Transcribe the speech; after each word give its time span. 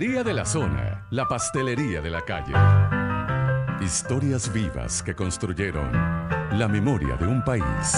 Día 0.00 0.22
de 0.22 0.32
la 0.32 0.44
zona, 0.44 1.08
la 1.10 1.26
pastelería 1.26 2.00
de 2.00 2.08
la 2.08 2.24
calle. 2.24 2.54
Historias 3.84 4.52
vivas 4.52 5.02
que 5.02 5.16
construyeron 5.16 5.90
la 5.92 6.68
memoria 6.70 7.16
de 7.16 7.26
un 7.26 7.42
país. 7.42 7.96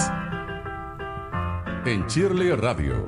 En 1.85 2.07
Chirle 2.07 2.55
Radio. 2.55 3.05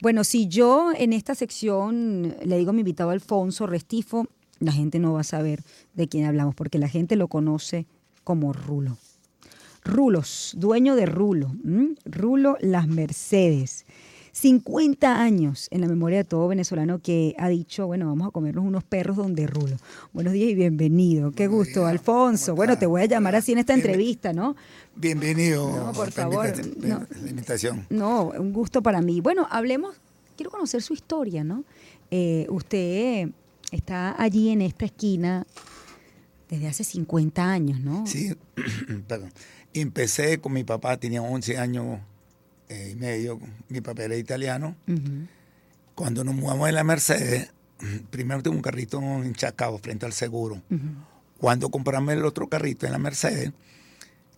Bueno, 0.00 0.22
si 0.22 0.46
yo 0.46 0.92
en 0.96 1.12
esta 1.12 1.34
sección 1.34 2.36
le 2.44 2.58
digo 2.58 2.70
a 2.70 2.72
mi 2.72 2.82
invitado 2.82 3.10
Alfonso 3.10 3.66
Restifo, 3.66 4.28
la 4.60 4.70
gente 4.70 5.00
no 5.00 5.14
va 5.14 5.22
a 5.22 5.24
saber 5.24 5.64
de 5.94 6.06
quién 6.06 6.24
hablamos, 6.24 6.54
porque 6.54 6.78
la 6.78 6.88
gente 6.88 7.16
lo 7.16 7.26
conoce 7.26 7.86
como 8.22 8.52
Rulo. 8.52 8.96
Rulos, 9.84 10.54
dueño 10.56 10.94
de 10.94 11.06
Rulo, 11.06 11.50
Rulo 12.04 12.56
Las 12.60 12.86
Mercedes. 12.86 13.86
50 14.32 15.20
años 15.20 15.68
en 15.70 15.82
la 15.82 15.88
memoria 15.88 16.18
de 16.18 16.24
todo 16.24 16.48
venezolano 16.48 17.00
que 17.00 17.34
ha 17.38 17.48
dicho, 17.50 17.86
bueno, 17.86 18.06
vamos 18.06 18.28
a 18.28 18.30
comernos 18.30 18.64
unos 18.64 18.82
perros 18.82 19.16
donde 19.16 19.46
rulo. 19.46 19.76
Buenos 20.14 20.32
días 20.32 20.50
y 20.50 20.54
bienvenido. 20.54 21.32
Qué 21.32 21.48
gusto, 21.48 21.86
Alfonso. 21.86 22.54
Bueno, 22.54 22.78
te 22.78 22.86
voy 22.86 23.02
a 23.02 23.04
llamar 23.04 23.36
así 23.36 23.52
en 23.52 23.58
esta 23.58 23.74
entrevista, 23.74 24.32
¿no? 24.32 24.56
Bienvenido. 24.96 25.70
No, 25.70 25.92
por 25.92 26.10
favor. 26.12 26.50
No, 26.78 27.06
la 27.22 27.28
invitación. 27.28 27.86
No, 27.90 28.32
un 28.38 28.54
gusto 28.54 28.82
para 28.82 29.02
mí. 29.02 29.20
Bueno, 29.20 29.46
hablemos, 29.50 29.96
quiero 30.34 30.50
conocer 30.50 30.80
su 30.80 30.94
historia, 30.94 31.44
¿no? 31.44 31.64
Eh, 32.10 32.46
usted 32.48 33.28
está 33.70 34.20
allí 34.20 34.48
en 34.48 34.62
esta 34.62 34.86
esquina 34.86 35.46
desde 36.48 36.68
hace 36.68 36.84
50 36.84 37.44
años, 37.44 37.80
¿no? 37.80 38.06
Sí, 38.06 38.34
perdón. 39.06 39.30
Empecé 39.74 40.38
con 40.38 40.54
mi 40.54 40.64
papá, 40.64 40.96
tenía 40.96 41.20
11 41.20 41.58
años 41.58 41.98
eh, 42.68 42.90
y 42.92 42.96
medio, 42.96 43.40
mi 43.68 43.80
papá 43.80 44.04
era 44.04 44.16
italiano. 44.16 44.76
Cuando 45.94 46.24
nos 46.24 46.34
mudamos 46.34 46.68
en 46.68 46.74
la 46.74 46.84
Mercedes, 46.84 47.52
primero 48.10 48.42
tuve 48.42 48.56
un 48.56 48.62
carrito 48.62 48.98
en 49.00 49.34
Chacao 49.34 49.78
frente 49.78 50.06
al 50.06 50.12
seguro. 50.12 50.62
Cuando 51.38 51.70
compramos 51.70 52.14
el 52.14 52.24
otro 52.24 52.48
carrito 52.48 52.86
en 52.86 52.92
la 52.92 52.98
Mercedes, 52.98 53.52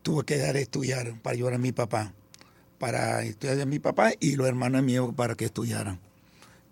tuve 0.03 0.25
que 0.25 0.39
dar 0.39 0.57
a 0.57 0.61
estudiar 0.61 1.15
para 1.23 1.35
ayudar 1.35 1.55
a 1.55 1.59
mi 1.59 1.73
papá, 1.73 2.13
para 2.79 3.23
estudiar 3.23 3.61
a 3.61 3.67
mi 3.67 3.79
papá 3.79 4.13
y 4.21 4.37
los 4.37 4.47
hermanos 4.47 4.83
míos 4.83 5.13
para 5.17 5.35
que 5.35 5.47
estudiaran. 5.47 5.99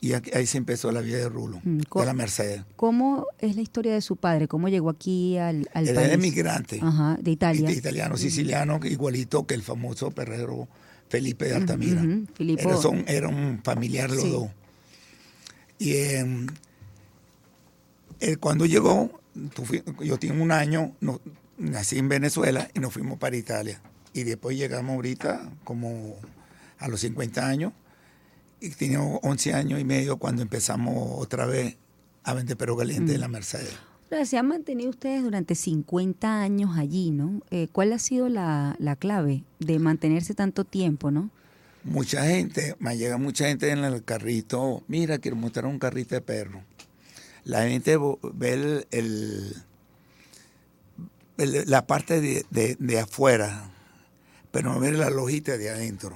Y 0.00 0.14
ahí 0.14 0.46
se 0.46 0.58
empezó 0.58 0.90
la 0.90 1.00
vida 1.00 1.18
de 1.18 1.28
Rulo, 1.28 1.60
de 1.64 2.04
la 2.04 2.12
Mercedes. 2.12 2.64
¿Cómo 2.74 3.26
es 3.38 3.54
la 3.54 3.62
historia 3.62 3.94
de 3.94 4.00
su 4.00 4.16
padre? 4.16 4.48
¿Cómo 4.48 4.68
llegó 4.68 4.90
aquí 4.90 5.38
al, 5.38 5.70
al 5.72 5.86
Él 5.86 5.94
país? 5.94 6.06
Era 6.08 6.14
emigrante. 6.14 6.80
Ajá, 6.82 7.16
de 7.20 7.30
Italia. 7.30 7.68
De 7.68 7.74
italiano, 7.74 8.16
siciliano, 8.16 8.80
igualito 8.82 9.46
que 9.46 9.54
el 9.54 9.62
famoso 9.62 10.10
perrero 10.10 10.66
Felipe 11.12 11.44
de 11.44 11.56
Altamira. 11.56 12.02
era, 12.38 12.76
son, 12.78 13.04
era, 13.06 13.28
un 13.28 13.60
familiar 13.62 14.10
los 14.10 14.30
dos. 14.30 14.50
Y 15.78 15.94
em, 15.94 16.46
él, 18.18 18.38
cuando 18.38 18.64
llegó, 18.64 19.20
yo 20.00 20.18
tenía 20.18 20.42
un 20.42 20.50
año, 20.52 20.96
nací 21.58 21.98
en 21.98 22.08
Venezuela 22.08 22.66
y 22.72 22.80
nos 22.80 22.94
fuimos 22.94 23.18
para 23.18 23.36
Italia. 23.36 23.82
Y 24.14 24.22
después 24.22 24.56
llegamos 24.56 24.94
ahorita 24.94 25.50
como 25.64 26.16
a 26.78 26.88
los 26.88 27.00
50 27.00 27.46
años 27.46 27.74
y 28.58 28.70
tenía 28.70 29.02
11 29.02 29.52
años 29.52 29.80
y 29.80 29.84
medio 29.84 30.16
cuando 30.16 30.40
empezamos 30.40 31.20
otra 31.20 31.44
vez 31.44 31.76
a 32.24 32.32
vender 32.32 32.56
perro 32.56 32.74
caliente 32.74 33.14
en 33.14 33.20
la 33.20 33.28
Mercedes. 33.28 33.76
Pero 34.12 34.26
se 34.26 34.36
han 34.36 34.46
mantenido 34.46 34.90
ustedes 34.90 35.22
durante 35.22 35.54
50 35.54 36.42
años 36.42 36.76
allí, 36.76 37.10
¿no? 37.12 37.40
Eh, 37.50 37.68
¿Cuál 37.72 37.94
ha 37.94 37.98
sido 37.98 38.28
la, 38.28 38.76
clave 39.00 39.42
de 39.58 39.78
mantenerse 39.78 40.34
tanto 40.34 40.66
tiempo, 40.66 41.10
no? 41.10 41.30
Mucha 41.82 42.26
gente, 42.26 42.76
me 42.78 42.98
llega 42.98 43.16
mucha 43.16 43.46
gente 43.46 43.70
en 43.70 43.78
el 43.78 44.04
carrito, 44.04 44.82
mira, 44.86 45.16
quiero 45.16 45.38
mostrar 45.38 45.64
un 45.64 45.78
carrito 45.78 46.14
de 46.14 46.20
perro. 46.20 46.62
La 47.44 47.62
gente 47.66 47.96
ve 48.34 48.86
el, 48.90 49.56
la 51.38 51.86
parte 51.86 52.20
de, 52.20 53.00
afuera, 53.00 53.70
pero 54.50 54.74
no 54.74 54.80
ve 54.80 54.92
la 54.92 55.08
logística 55.08 55.56
de 55.56 55.70
adentro. 55.70 56.14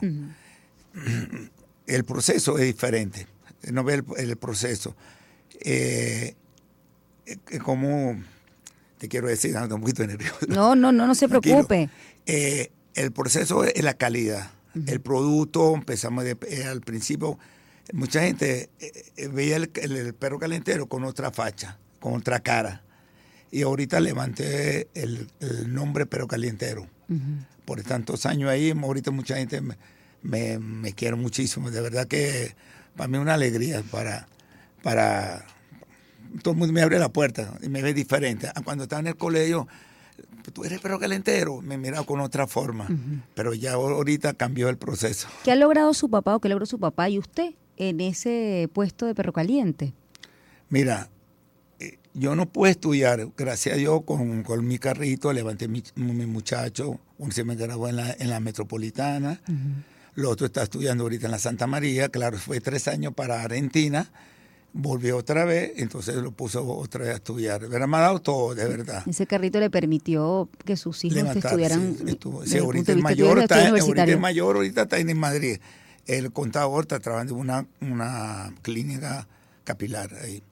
El 1.86 2.04
proceso 2.04 2.58
es 2.58 2.66
diferente, 2.66 3.26
no 3.72 3.84
ve 3.84 4.04
el, 4.18 4.36
proceso. 4.36 4.94
Eh, 5.60 6.34
eh, 6.34 6.34
como 7.62 8.16
te 8.98 9.08
quiero 9.08 9.28
decir, 9.28 9.56
ando 9.56 9.74
un 9.76 9.80
poquito 9.82 10.06
nervioso. 10.06 10.38
No, 10.48 10.74
no, 10.74 10.92
no, 10.92 11.06
no 11.06 11.14
se 11.14 11.28
preocupe. 11.28 11.88
Eh, 12.26 12.70
el 12.94 13.12
proceso 13.12 13.64
es 13.64 13.82
la 13.82 13.94
calidad. 13.94 14.50
El 14.86 15.00
producto, 15.00 15.74
empezamos 15.74 16.24
eh, 16.24 16.64
al 16.66 16.82
principio, 16.82 17.38
mucha 17.94 18.20
gente 18.20 18.68
veía 19.32 19.56
el, 19.56 20.14
perro 20.14 20.38
calentero 20.38 20.86
con 20.86 21.04
otra 21.04 21.30
facha, 21.30 21.78
con 21.98 22.14
otra 22.14 22.40
cara. 22.40 22.82
Y 23.50 23.62
ahorita 23.62 24.00
levanté 24.00 24.88
el, 24.94 25.28
nombre 25.68 26.04
perro 26.04 26.26
calentero. 26.26 26.86
Por 27.64 27.82
tantos 27.82 28.26
años 28.26 28.50
ahí, 28.50 28.70
ahorita 28.70 29.10
mucha 29.12 29.36
gente 29.36 29.62
me, 30.22 30.58
me, 30.58 30.92
quiere 30.92 31.16
muchísimo. 31.16 31.70
De 31.70 31.80
verdad 31.80 32.06
que 32.06 32.54
para 32.96 33.08
mí 33.08 33.16
es 33.16 33.22
una 33.22 33.34
alegría 33.34 33.82
para, 33.90 34.28
para 34.82 35.46
todo 36.42 36.52
el 36.52 36.58
mundo 36.58 36.72
me 36.72 36.82
abre 36.82 36.98
la 36.98 37.08
puerta 37.08 37.58
y 37.62 37.68
me 37.68 37.82
ve 37.82 37.94
diferente. 37.94 38.48
Ah, 38.54 38.62
cuando 38.64 38.84
estaba 38.84 39.00
en 39.00 39.08
el 39.08 39.16
colegio, 39.16 39.66
tú 40.52 40.64
eres 40.64 40.80
perro 40.80 40.98
calentero, 40.98 41.60
me 41.60 41.78
miraba 41.78 42.04
con 42.04 42.20
otra 42.20 42.46
forma. 42.46 42.88
Pero 43.34 43.54
ya 43.54 43.74
ahorita 43.74 44.34
cambió 44.34 44.68
el 44.68 44.78
proceso. 44.78 45.28
¿Qué 45.44 45.52
ha 45.52 45.56
logrado 45.56 45.94
su 45.94 46.08
papá 46.08 46.34
o 46.34 46.40
qué 46.40 46.48
logró 46.48 46.66
su 46.66 46.78
papá 46.78 47.08
y 47.08 47.18
usted 47.18 47.54
en 47.76 48.00
ese 48.00 48.68
puesto 48.72 49.06
de 49.06 49.14
perro 49.14 49.32
caliente? 49.32 49.92
Mira, 50.68 51.10
eh, 51.78 51.98
yo 52.14 52.34
no 52.34 52.46
pude 52.46 52.70
estudiar, 52.70 53.28
gracias 53.36 53.74
a 53.74 53.78
Dios, 53.78 54.02
con, 54.04 54.66
mi 54.66 54.78
carrito, 54.78 55.32
levanté 55.32 55.68
mi, 55.68 55.82
mi 55.94 56.26
muchacho, 56.26 56.98
uno 57.18 57.32
se 57.32 57.44
me 57.44 57.54
grabó 57.54 57.88
en 57.88 57.96
la, 57.96 58.12
en 58.18 58.30
la 58.30 58.40
metropolitana, 58.40 59.40
el 60.16 60.24
otro 60.24 60.46
está 60.46 60.62
estudiando 60.62 61.04
ahorita 61.04 61.26
en 61.26 61.32
la 61.32 61.38
Santa 61.38 61.66
María, 61.66 62.08
claro, 62.08 62.38
fue 62.38 62.60
tres 62.60 62.88
años 62.88 63.12
para 63.14 63.42
Argentina 63.42 64.10
volvió 64.76 65.16
otra 65.16 65.44
vez, 65.44 65.72
entonces 65.76 66.14
lo 66.16 66.30
puso 66.30 66.64
otra 66.66 67.04
vez 67.04 67.14
a 67.14 67.16
estudiar. 67.16 67.66
Pero 67.70 67.88
me 67.88 67.96
ha 67.96 68.00
dado 68.00 68.20
todo, 68.20 68.54
de 68.54 68.66
verdad. 68.68 69.02
Ese 69.06 69.26
carrito 69.26 69.58
le 69.58 69.70
permitió 69.70 70.48
que 70.64 70.76
sus 70.76 71.04
hijos 71.04 71.34
estudiaran. 71.34 71.96
Sí, 72.44 72.58
ahorita 72.58 72.92
es 72.92 72.98
mayor, 72.98 73.38
está, 73.38 73.68
ahorita 73.68 74.16
mayor, 74.18 74.56
ahorita 74.56 74.82
está 74.82 74.98
en 74.98 75.18
Madrid. 75.18 75.58
El 76.06 76.30
contador 76.32 76.84
está 76.84 77.00
trabajando 77.00 77.34
en 77.34 77.40
una, 77.40 77.66
una 77.80 78.54
clínica 78.62 79.26
capilar 79.64 80.14
ahí. 80.22 80.42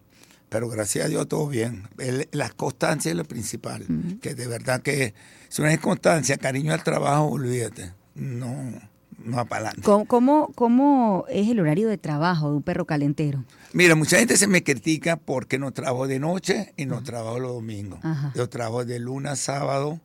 Pero 0.49 0.69
gracias 0.69 1.07
a 1.07 1.09
Dios 1.09 1.29
todo 1.29 1.49
bien. 1.49 1.89
la 2.33 2.49
constancia 2.51 3.11
es 3.11 3.17
lo 3.17 3.25
principal. 3.25 3.85
Que 4.21 4.35
de 4.35 4.47
verdad 4.47 4.83
que 4.83 5.15
si 5.49 5.63
una 5.63 5.73
es 5.73 5.81
constancia, 5.81 6.37
cariño 6.37 6.73
al 6.73 6.83
trabajo, 6.83 7.27
olvídate. 7.27 7.93
No, 8.15 8.73
no 9.19 9.39
adelante. 9.39 9.83
¿Cómo, 9.83 10.07
¿Cómo, 10.07 10.53
¿Cómo 10.55 11.25
es 11.29 11.49
el 11.49 11.61
horario 11.61 11.89
de 11.89 11.99
trabajo 11.99 12.51
de 12.51 12.57
un 12.57 12.63
perro 12.63 12.87
calentero? 12.87 13.45
Mira, 13.73 13.95
mucha 13.95 14.19
gente 14.19 14.37
se 14.37 14.47
me 14.47 14.63
critica 14.63 15.17
porque 15.17 15.59
no 15.59 15.73
trabajo 15.73 16.07
de 16.07 16.19
noche 16.19 16.73
y 16.77 16.87
no 16.87 17.03
trabajo 17.03 17.39
los 17.39 17.53
domingos. 17.53 18.01
Yo 18.35 18.49
trabajo 18.49 18.85
de 18.85 18.99
lunes 18.99 19.33
a 19.33 19.37
sábado, 19.37 20.01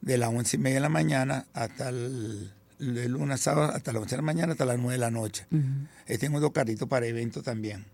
de 0.00 0.18
las 0.18 0.30
once 0.30 0.56
y 0.56 0.60
media 0.60 0.76
de 0.76 0.80
la 0.80 0.88
mañana 0.88 1.46
hasta 1.52 1.88
el 1.88 2.52
de 2.78 3.08
lunes 3.08 3.34
a 3.34 3.38
sábado 3.38 3.72
hasta 3.72 3.92
las 3.92 4.02
once 4.02 4.16
de 4.16 4.22
la 4.22 4.26
mañana 4.26 4.52
hasta 4.52 4.64
las 4.64 4.78
nueve 4.78 4.94
de 4.94 4.98
la 4.98 5.10
noche. 5.10 5.46
Eh, 6.06 6.18
tengo 6.18 6.40
dos 6.40 6.52
carritos 6.52 6.88
para 6.88 7.06
eventos 7.06 7.42
también. 7.42 7.84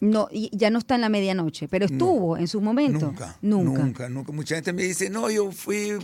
No, 0.00 0.28
ya 0.32 0.68
no 0.70 0.80
está 0.80 0.96
en 0.96 1.02
la 1.02 1.08
medianoche, 1.08 1.68
pero 1.68 1.86
estuvo 1.86 2.36
en 2.36 2.48
su 2.48 2.60
momento. 2.60 3.06
Nunca, 3.06 3.38
nunca, 3.40 4.08
nunca, 4.08 4.32
Mucha 4.32 4.56
gente 4.56 4.72
me 4.72 4.82
dice, 4.82 5.08
no, 5.10 5.30
yo 5.30 5.52
fui, 5.52 5.96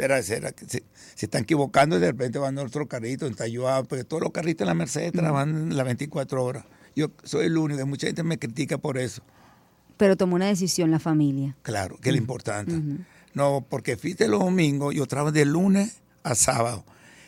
será, 0.00 0.22
será, 0.22 0.52
que 0.52 0.64
se, 0.66 0.82
están 1.18 1.42
equivocando 1.42 1.96
y 1.96 2.00
de 2.00 2.06
repente 2.06 2.38
van 2.38 2.58
a 2.58 2.62
otro 2.62 2.86
carrito, 2.88 3.26
en 3.26 3.34
Tayuá, 3.34 3.82
porque 3.84 4.04
todos 4.04 4.22
los 4.22 4.32
carritos 4.32 4.62
en 4.62 4.68
la 4.68 4.74
Mercedes 4.74 5.12
trabajan 5.12 5.76
las 5.76 5.84
24 5.84 6.42
horas. 6.42 6.64
Yo 6.96 7.10
soy 7.22 7.46
el 7.46 7.58
único, 7.58 7.84
mucha 7.86 8.06
gente 8.06 8.22
me 8.22 8.38
critica 8.38 8.78
por 8.78 8.98
eso. 8.98 9.22
Pero 9.96 10.16
tomó 10.16 10.36
una 10.36 10.46
decisión 10.46 10.90
la 10.90 10.98
familia. 10.98 11.56
Claro, 11.62 11.98
que 11.98 12.08
es 12.08 12.14
lo 12.14 12.20
importante. 12.20 12.74
No, 13.34 13.64
porque 13.68 13.96
fíjate 13.96 14.28
los 14.28 14.40
domingos, 14.40 14.94
yo 14.94 15.06
trabajo 15.06 15.32
de 15.32 15.44
lunes 15.44 15.98
a 16.22 16.34
sábado. 16.34 16.84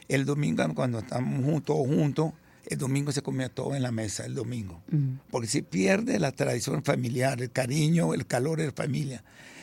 El 0.09 0.25
domingo, 0.25 0.65
cuando 0.75 1.01
estamos 1.01 1.45
juntos, 1.45 1.77
juntos, 1.77 2.33
el 2.67 2.79
domingo 2.79 3.13
se 3.13 3.23
comía 3.23 3.51
todo 3.51 3.75
en 3.75 3.83
la 3.83 3.93
mesa, 3.93 4.25
el 4.25 4.35
domingo. 4.35 4.81
Porque 5.31 5.47
si 5.47 5.61
pierde 5.61 6.19
la 6.19 6.33
tradición 6.33 6.83
familiar, 6.83 7.41
el 7.43 7.51
cariño, 7.51 8.15
el 8.15 8.27
calor 8.27 8.59
de 8.59 8.67
la 8.67 8.73
familia. 8.73 9.23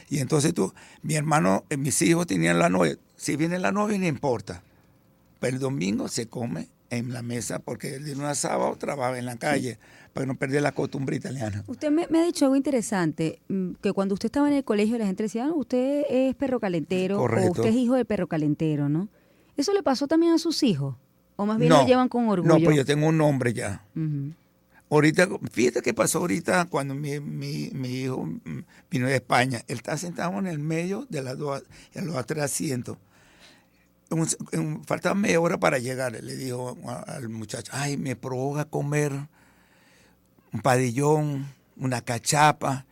Y 0.09 0.19
entonces 0.19 0.53
tú, 0.53 0.73
mi 1.03 1.15
hermano, 1.15 1.63
eh, 1.69 1.77
mis 1.77 2.01
hijos 2.01 2.27
tenían 2.27 2.59
la 2.59 2.69
novia. 2.69 2.97
Si 3.15 3.35
viene 3.35 3.59
la 3.59 3.71
novia, 3.71 3.97
no 3.97 4.07
importa. 4.07 4.63
Pero 5.39 5.55
el 5.55 5.61
domingo 5.61 6.07
se 6.07 6.27
come 6.27 6.69
en 6.89 7.13
la 7.13 7.21
mesa 7.21 7.59
porque 7.59 7.95
el 7.95 8.11
lunes 8.11 8.25
a 8.25 8.35
sábado 8.35 8.75
trabaja 8.77 9.17
en 9.17 9.25
la 9.25 9.37
calle 9.37 9.77
para 10.13 10.25
no 10.25 10.35
perder 10.35 10.63
la 10.63 10.71
costumbre 10.71 11.15
italiana. 11.15 11.63
Usted 11.67 11.91
me, 11.91 12.03
ha 12.03 12.25
dicho 12.25 12.45
algo 12.45 12.55
interesante, 12.55 13.39
mm, 13.47 13.73
que 13.81 13.93
cuando 13.93 14.13
usted 14.13 14.25
estaba 14.25 14.47
en 14.47 14.55
el 14.55 14.63
colegio 14.63 14.97
la 14.97 15.05
gente 15.05 15.23
decía, 15.23 15.45
ah, 15.45 15.53
usted 15.53 16.03
es 16.09 16.35
perro 16.35 16.59
calentero 16.59 17.21
o 17.21 17.51
usted 17.51 17.65
es 17.65 17.75
hijo 17.75 17.93
de 17.93 18.05
perro 18.05 18.27
calentero, 18.27 18.89
¿no? 18.89 19.07
¿Eso 19.55 19.73
le 19.73 19.83
pasó 19.83 20.07
también 20.07 20.33
a 20.33 20.39
sus 20.39 20.63
hijos? 20.63 20.95
¿O 21.35 21.45
más 21.45 21.57
bien 21.57 21.69
lo 21.69 21.85
llevan 21.85 22.09
con 22.09 22.27
orgullo? 22.27 22.57
No, 22.57 22.63
pues 22.63 22.75
yo 22.75 22.85
tengo 22.85 23.07
un 23.07 23.17
nombre 23.17 23.53
ya. 23.53 23.85
Ahorita, 24.91 25.27
fíjate 25.51 25.81
qué 25.83 25.93
pasó 25.93 26.19
ahorita 26.19 26.65
cuando 26.65 26.95
mi, 26.95 27.19
mi, 27.19 27.69
mi 27.73 27.89
hijo 27.89 28.27
vino 28.89 29.07
de 29.07 29.15
España. 29.15 29.63
Él 29.67 29.77
está 29.77 29.97
sentado 29.97 30.37
en 30.39 30.47
el 30.47 30.57
medio 30.59 31.05
de 31.09 31.21
las 31.21 31.37
dos, 31.37 31.63
en 31.93 32.07
los 32.07 32.25
tres 32.25 32.43
asientos. 32.43 32.97
Un- 34.09 34.83
faltaba 34.85 35.13
media 35.13 35.39
hora 35.39 35.59
para 35.59 35.77
llegar. 35.77 36.13
Le 36.23 36.35
dijo 36.35 36.75
al 37.05 37.29
muchacho, 37.29 37.71
ay, 37.75 37.97
me 37.97 38.15
provoca 38.15 38.65
comer 38.65 39.13
un 40.51 40.61
padillón, 40.61 41.53
una 41.77 42.01
cachapa 42.01 42.87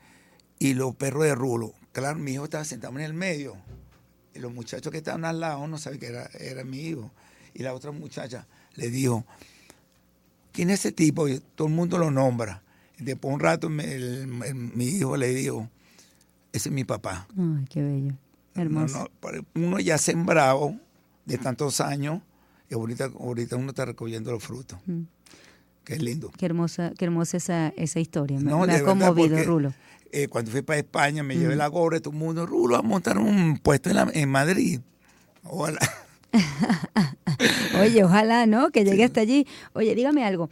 y 0.60 0.76
los 0.76 0.96
perros 0.96 1.24
de 1.24 1.34
rulo. 1.34 1.74
Claro, 1.94 2.20
mi 2.20 2.34
hijo 2.34 2.44
estaba 2.44 2.64
sentado 2.64 2.94
en 3.00 3.06
el 3.06 3.16
medio. 3.16 3.58
Y 4.36 4.40
los 4.40 4.54
muchachos 4.54 4.92
que 4.92 5.00
estaban 5.00 5.26
al 5.26 5.40
lado 5.40 5.68
no 5.68 5.80
sabían 5.80 6.00
que 6.00 6.08
era, 6.08 6.30
era 6.40 6.64
mi 6.64 6.78
hijo. 6.78 7.12
Y 7.56 7.64
la 7.64 7.74
otra 7.74 7.90
muchacha 7.90 8.46
le 8.76 8.92
dijo, 8.92 9.26
¿quién 10.58 10.72
es 10.72 10.80
ese 10.80 10.92
tipo? 10.92 11.28
Y 11.28 11.40
todo 11.54 11.68
el 11.68 11.74
mundo 11.76 12.00
lo 12.00 12.10
nombra. 12.10 12.64
Y 13.00 13.04
después 13.04 13.32
un 13.32 13.40
rato 13.40 13.70
me- 13.70 13.94
el- 13.94 14.42
el- 14.44 14.56
mi 14.56 14.86
hijo 14.88 15.16
le 15.16 15.28
dijo, 15.30 15.70
ese 16.52 16.70
es 16.70 16.74
mi 16.74 16.84
papá. 16.84 17.28
Ay, 17.38 17.66
qué 17.70 17.84
bello. 17.84 18.16
Hermoso. 18.56 19.08
Uno 19.54 19.80
ya 19.80 20.00
sembrado 20.00 20.74
de 21.26 21.38
tantos 21.38 21.80
años 21.80 22.22
y 22.72 22.74
ahorita, 22.74 23.12
ahorita 23.20 23.56
uno 23.56 23.70
está 23.70 23.86
recogiendo 23.86 24.32
los 24.32 24.44
frutos. 24.44 24.80
Mm. 24.88 25.02
Qué 25.84 25.98
lindo. 25.98 26.32
Qué 26.36 26.48
hermosa, 26.48 26.92
qué 26.98 27.06
hermosa 27.06 27.38
esa, 27.38 27.68
esa 27.78 28.00
historia. 28.00 28.40
Me, 28.40 28.50
No, 28.50 28.62
me 28.62 28.68
de 28.68 28.74
ha 28.80 28.84
conmovido, 28.84 29.30
porque, 29.30 29.44
Rulo. 29.44 29.74
eh, 30.12 30.28
cuando 30.28 30.50
fui 30.50 30.64
para 30.64 30.80
España 30.80 31.22
me 31.22 31.38
llevé 31.38 31.54
Mm. 31.54 31.60
la 31.60 31.68
gorra 31.68 31.98
y 31.98 32.00
todo 32.00 32.14
el 32.14 32.20
mundo, 32.20 32.48
Rulo, 32.48 32.78
a 32.78 32.82
montar 32.82 33.20
un 33.20 33.60
puesto 33.60 33.90
en, 33.92 33.96
la- 33.98 34.10
en 34.12 34.28
Madrid. 34.30 34.82
Ojalá. 35.44 35.78
Oye, 37.82 38.04
ojalá, 38.04 38.46
¿no? 38.46 38.70
Que 38.72 38.84
llegue 38.84 39.04
hasta 39.04 39.22
allí. 39.22 39.46
Oye, 39.74 39.94
dígame 39.96 40.24
algo. 40.26 40.50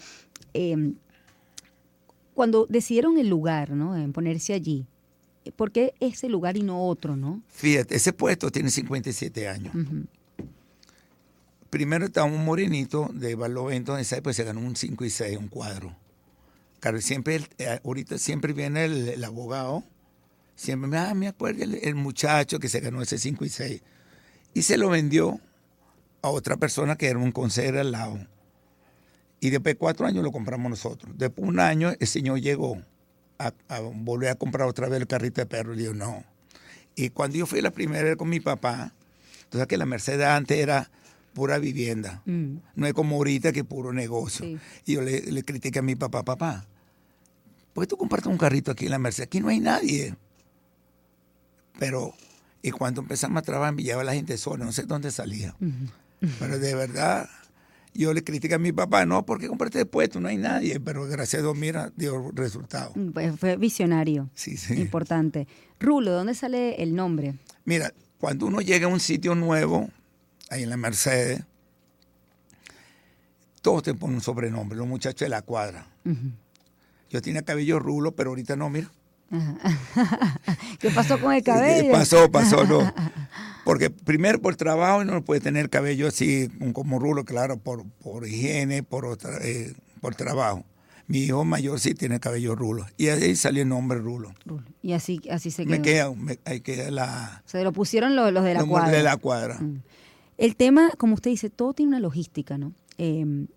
eh, 0.53 0.93
cuando 2.33 2.65
decidieron 2.69 3.17
el 3.17 3.29
lugar, 3.29 3.69
¿no? 3.71 3.95
En 3.95 4.11
ponerse 4.11 4.53
allí, 4.53 4.85
¿por 5.55 5.71
qué 5.71 5.93
ese 6.01 6.27
lugar 6.27 6.57
y 6.57 6.63
no 6.63 6.85
otro, 6.85 7.15
no? 7.15 7.41
Fíjate, 7.47 7.95
ese 7.95 8.11
puesto 8.11 8.51
tiene 8.51 8.69
57 8.69 9.47
años. 9.47 9.73
Ujú. 9.73 10.05
Primero 11.69 12.05
estaba 12.05 12.27
un 12.27 12.43
morenito 12.43 13.09
de 13.13 13.35
Barlovento, 13.35 13.95
en 13.95 14.01
esa 14.01 14.17
época 14.17 14.33
se 14.33 14.43
ganó 14.43 14.59
un 14.59 14.75
5 14.75 15.05
y 15.05 15.09
6, 15.09 15.37
un 15.37 15.47
cuadro. 15.47 15.95
Claro, 16.81 16.99
siempre, 17.01 17.41
eh, 17.57 17.79
ahorita 17.83 18.17
siempre 18.17 18.51
viene 18.53 18.85
el, 18.85 19.07
el 19.09 19.23
abogado, 19.23 19.83
siempre 20.55 20.89
me, 20.89 20.97
ah, 20.97 21.13
me 21.13 21.27
acuerdo 21.29 21.63
el, 21.63 21.75
el 21.75 21.95
muchacho 21.95 22.59
que 22.59 22.67
se 22.69 22.81
ganó 22.81 23.01
ese 23.01 23.17
5 23.17 23.45
y 23.45 23.49
6. 23.49 23.81
Y 24.53 24.61
se 24.61 24.77
lo 24.77 24.89
vendió 24.89 25.39
a 26.25 26.29
otra 26.29 26.57
persona 26.57 26.95
que 26.95 27.07
era 27.07 27.19
un 27.19 27.31
consejero 27.31 27.79
al 27.79 27.91
lado. 27.91 28.19
Y 29.39 29.49
después 29.49 29.75
de 29.75 29.77
cuatro 29.77 30.05
años 30.05 30.23
lo 30.23 30.31
compramos 30.31 30.69
nosotros. 30.69 31.13
Después 31.17 31.43
de 31.43 31.49
un 31.49 31.59
año 31.59 31.93
el 31.99 32.07
señor 32.07 32.39
llegó 32.39 32.81
a, 33.37 33.53
a 33.67 33.79
volver 33.79 34.29
a 34.29 34.35
comprar 34.35 34.67
otra 34.67 34.87
vez 34.87 34.99
el 35.01 35.07
carrito 35.07 35.41
de 35.41 35.45
perro. 35.45 35.73
Y 35.73 35.77
dijo, 35.77 35.93
no. 35.93 36.23
Y 36.95 37.09
cuando 37.09 37.37
yo 37.37 37.45
fui 37.45 37.61
la 37.61 37.71
primera 37.71 38.03
vez 38.03 38.15
con 38.15 38.29
mi 38.29 38.39
papá, 38.39 38.93
entonces 39.43 39.67
que 39.67 39.77
la 39.77 39.85
Mercedes 39.85 40.25
antes 40.25 40.57
era 40.57 40.89
pura 41.33 41.59
vivienda. 41.59 42.23
Mm. 42.25 42.55
No 42.75 42.87
es 42.87 42.93
como 42.93 43.17
ahorita 43.17 43.51
que 43.51 43.59
es 43.59 43.65
puro 43.65 43.93
negocio. 43.93 44.45
Sí. 44.45 44.57
Y 44.85 44.93
yo 44.93 45.01
le, 45.01 45.21
le 45.21 45.43
critiqué 45.43 45.79
a 45.79 45.81
mi 45.81 45.95
papá, 45.95 46.23
papá, 46.23 46.65
¿por 47.73 47.83
qué 47.83 47.87
tú 47.89 47.97
compartes 47.97 48.27
un 48.27 48.37
carrito 48.37 48.71
aquí 48.71 48.85
en 48.85 48.91
la 48.91 48.99
Mercedes? 48.99 49.27
Aquí 49.27 49.41
no 49.41 49.49
hay 49.49 49.59
nadie. 49.59 50.15
Pero, 51.77 52.15
y 52.61 52.71
cuando 52.71 53.01
empezamos 53.01 53.37
a 53.37 53.41
trabajar, 53.41 53.73
me 53.75 53.83
llevaba 53.83 54.05
la 54.05 54.13
gente 54.13 54.37
sola, 54.37 54.63
no 54.63 54.71
sé 54.71 54.83
dónde 54.83 55.11
salía. 55.11 55.55
Pero 56.39 56.59
de 56.59 56.75
verdad, 56.75 57.29
yo 57.93 58.13
le 58.13 58.23
critiqué 58.23 58.55
a 58.55 58.59
mi 58.59 58.71
papá, 58.71 59.05
no, 59.05 59.25
porque 59.25 59.47
compraste 59.47 59.79
de 59.79 59.85
puesto, 59.85 60.19
no 60.19 60.27
hay 60.27 60.37
nadie. 60.37 60.79
Pero 60.79 61.05
gracias 61.05 61.39
a 61.39 61.43
Dios, 61.43 61.55
mira, 61.55 61.91
dio 61.95 62.31
resultado. 62.33 62.93
Pues 63.13 63.39
fue 63.39 63.57
visionario. 63.57 64.29
Sí, 64.35 64.57
sí. 64.57 64.75
Importante. 64.75 65.47
Rulo, 65.79 66.11
¿de 66.11 66.17
dónde 66.17 66.35
sale 66.35 66.81
el 66.81 66.95
nombre? 66.95 67.35
Mira, 67.63 67.93
cuando 68.17 68.45
uno 68.47 68.61
llega 68.61 68.87
a 68.87 68.89
un 68.89 68.99
sitio 68.99 69.35
nuevo, 69.35 69.89
ahí 70.49 70.63
en 70.63 70.69
la 70.69 70.77
Mercedes, 70.77 71.43
todos 73.61 73.83
te 73.83 73.93
ponen 73.93 74.17
un 74.17 74.21
sobrenombre, 74.21 74.77
los 74.77 74.87
muchachos 74.87 75.25
de 75.25 75.29
la 75.29 75.41
cuadra. 75.41 75.87
Yo 77.09 77.21
tenía 77.21 77.41
cabello 77.41 77.79
rulo, 77.79 78.15
pero 78.15 78.29
ahorita 78.29 78.55
no, 78.55 78.69
mira. 78.69 78.91
¿Qué 80.79 80.91
pasó 80.91 81.19
con 81.19 81.33
el 81.33 81.43
cabello? 81.43 81.91
Pasó, 81.91 82.29
pasó, 82.31 82.63
no. 82.65 82.79
Porque 83.65 83.89
primero 83.89 84.39
por 84.39 84.55
trabajo 84.55 85.03
no 85.03 85.21
puede 85.25 85.41
tener 85.41 85.69
cabello 85.69 86.07
así 86.07 86.49
como 86.71 86.99
rulo, 86.99 87.25
claro, 87.25 87.57
por, 87.57 87.83
por 88.01 88.27
higiene, 88.27 88.83
por, 88.83 89.05
otra, 89.05 89.39
eh, 89.41 89.73
por 89.99 90.15
trabajo. 90.15 90.63
Mi 91.07 91.19
hijo 91.19 91.43
mayor 91.43 91.79
sí 91.79 91.93
tiene 91.95 92.19
cabello 92.19 92.55
rulo. 92.55 92.85
Y 92.95 93.07
ahí 93.07 93.35
salió 93.35 93.63
el 93.63 93.69
nombre 93.69 93.97
rulo. 93.97 94.33
Rulo. 94.45 94.63
Y 94.81 94.93
así, 94.93 95.19
así 95.29 95.51
se 95.51 95.65
quedó. 95.65 95.71
Me 95.71 95.81
queda, 95.81 96.13
me, 96.13 96.39
ahí 96.45 96.61
queda 96.61 96.89
la, 96.91 97.43
Se 97.45 97.63
lo 97.63 97.73
pusieron 97.73 98.15
los, 98.15 98.31
los 98.31 98.43
de 98.43 98.53
la 98.53 98.59
nombre 98.59 98.81
cuadra. 98.81 98.97
de 98.97 99.03
la 99.03 99.17
cuadra. 99.17 99.59
Mm. 99.59 99.81
El 100.37 100.55
tema, 100.55 100.91
como 100.97 101.15
usted 101.15 101.31
dice, 101.31 101.49
todo 101.49 101.73
tiene 101.73 101.89
una 101.89 101.99
logística, 101.99 102.57
¿no? 102.57 102.71
Eh, 102.97 103.47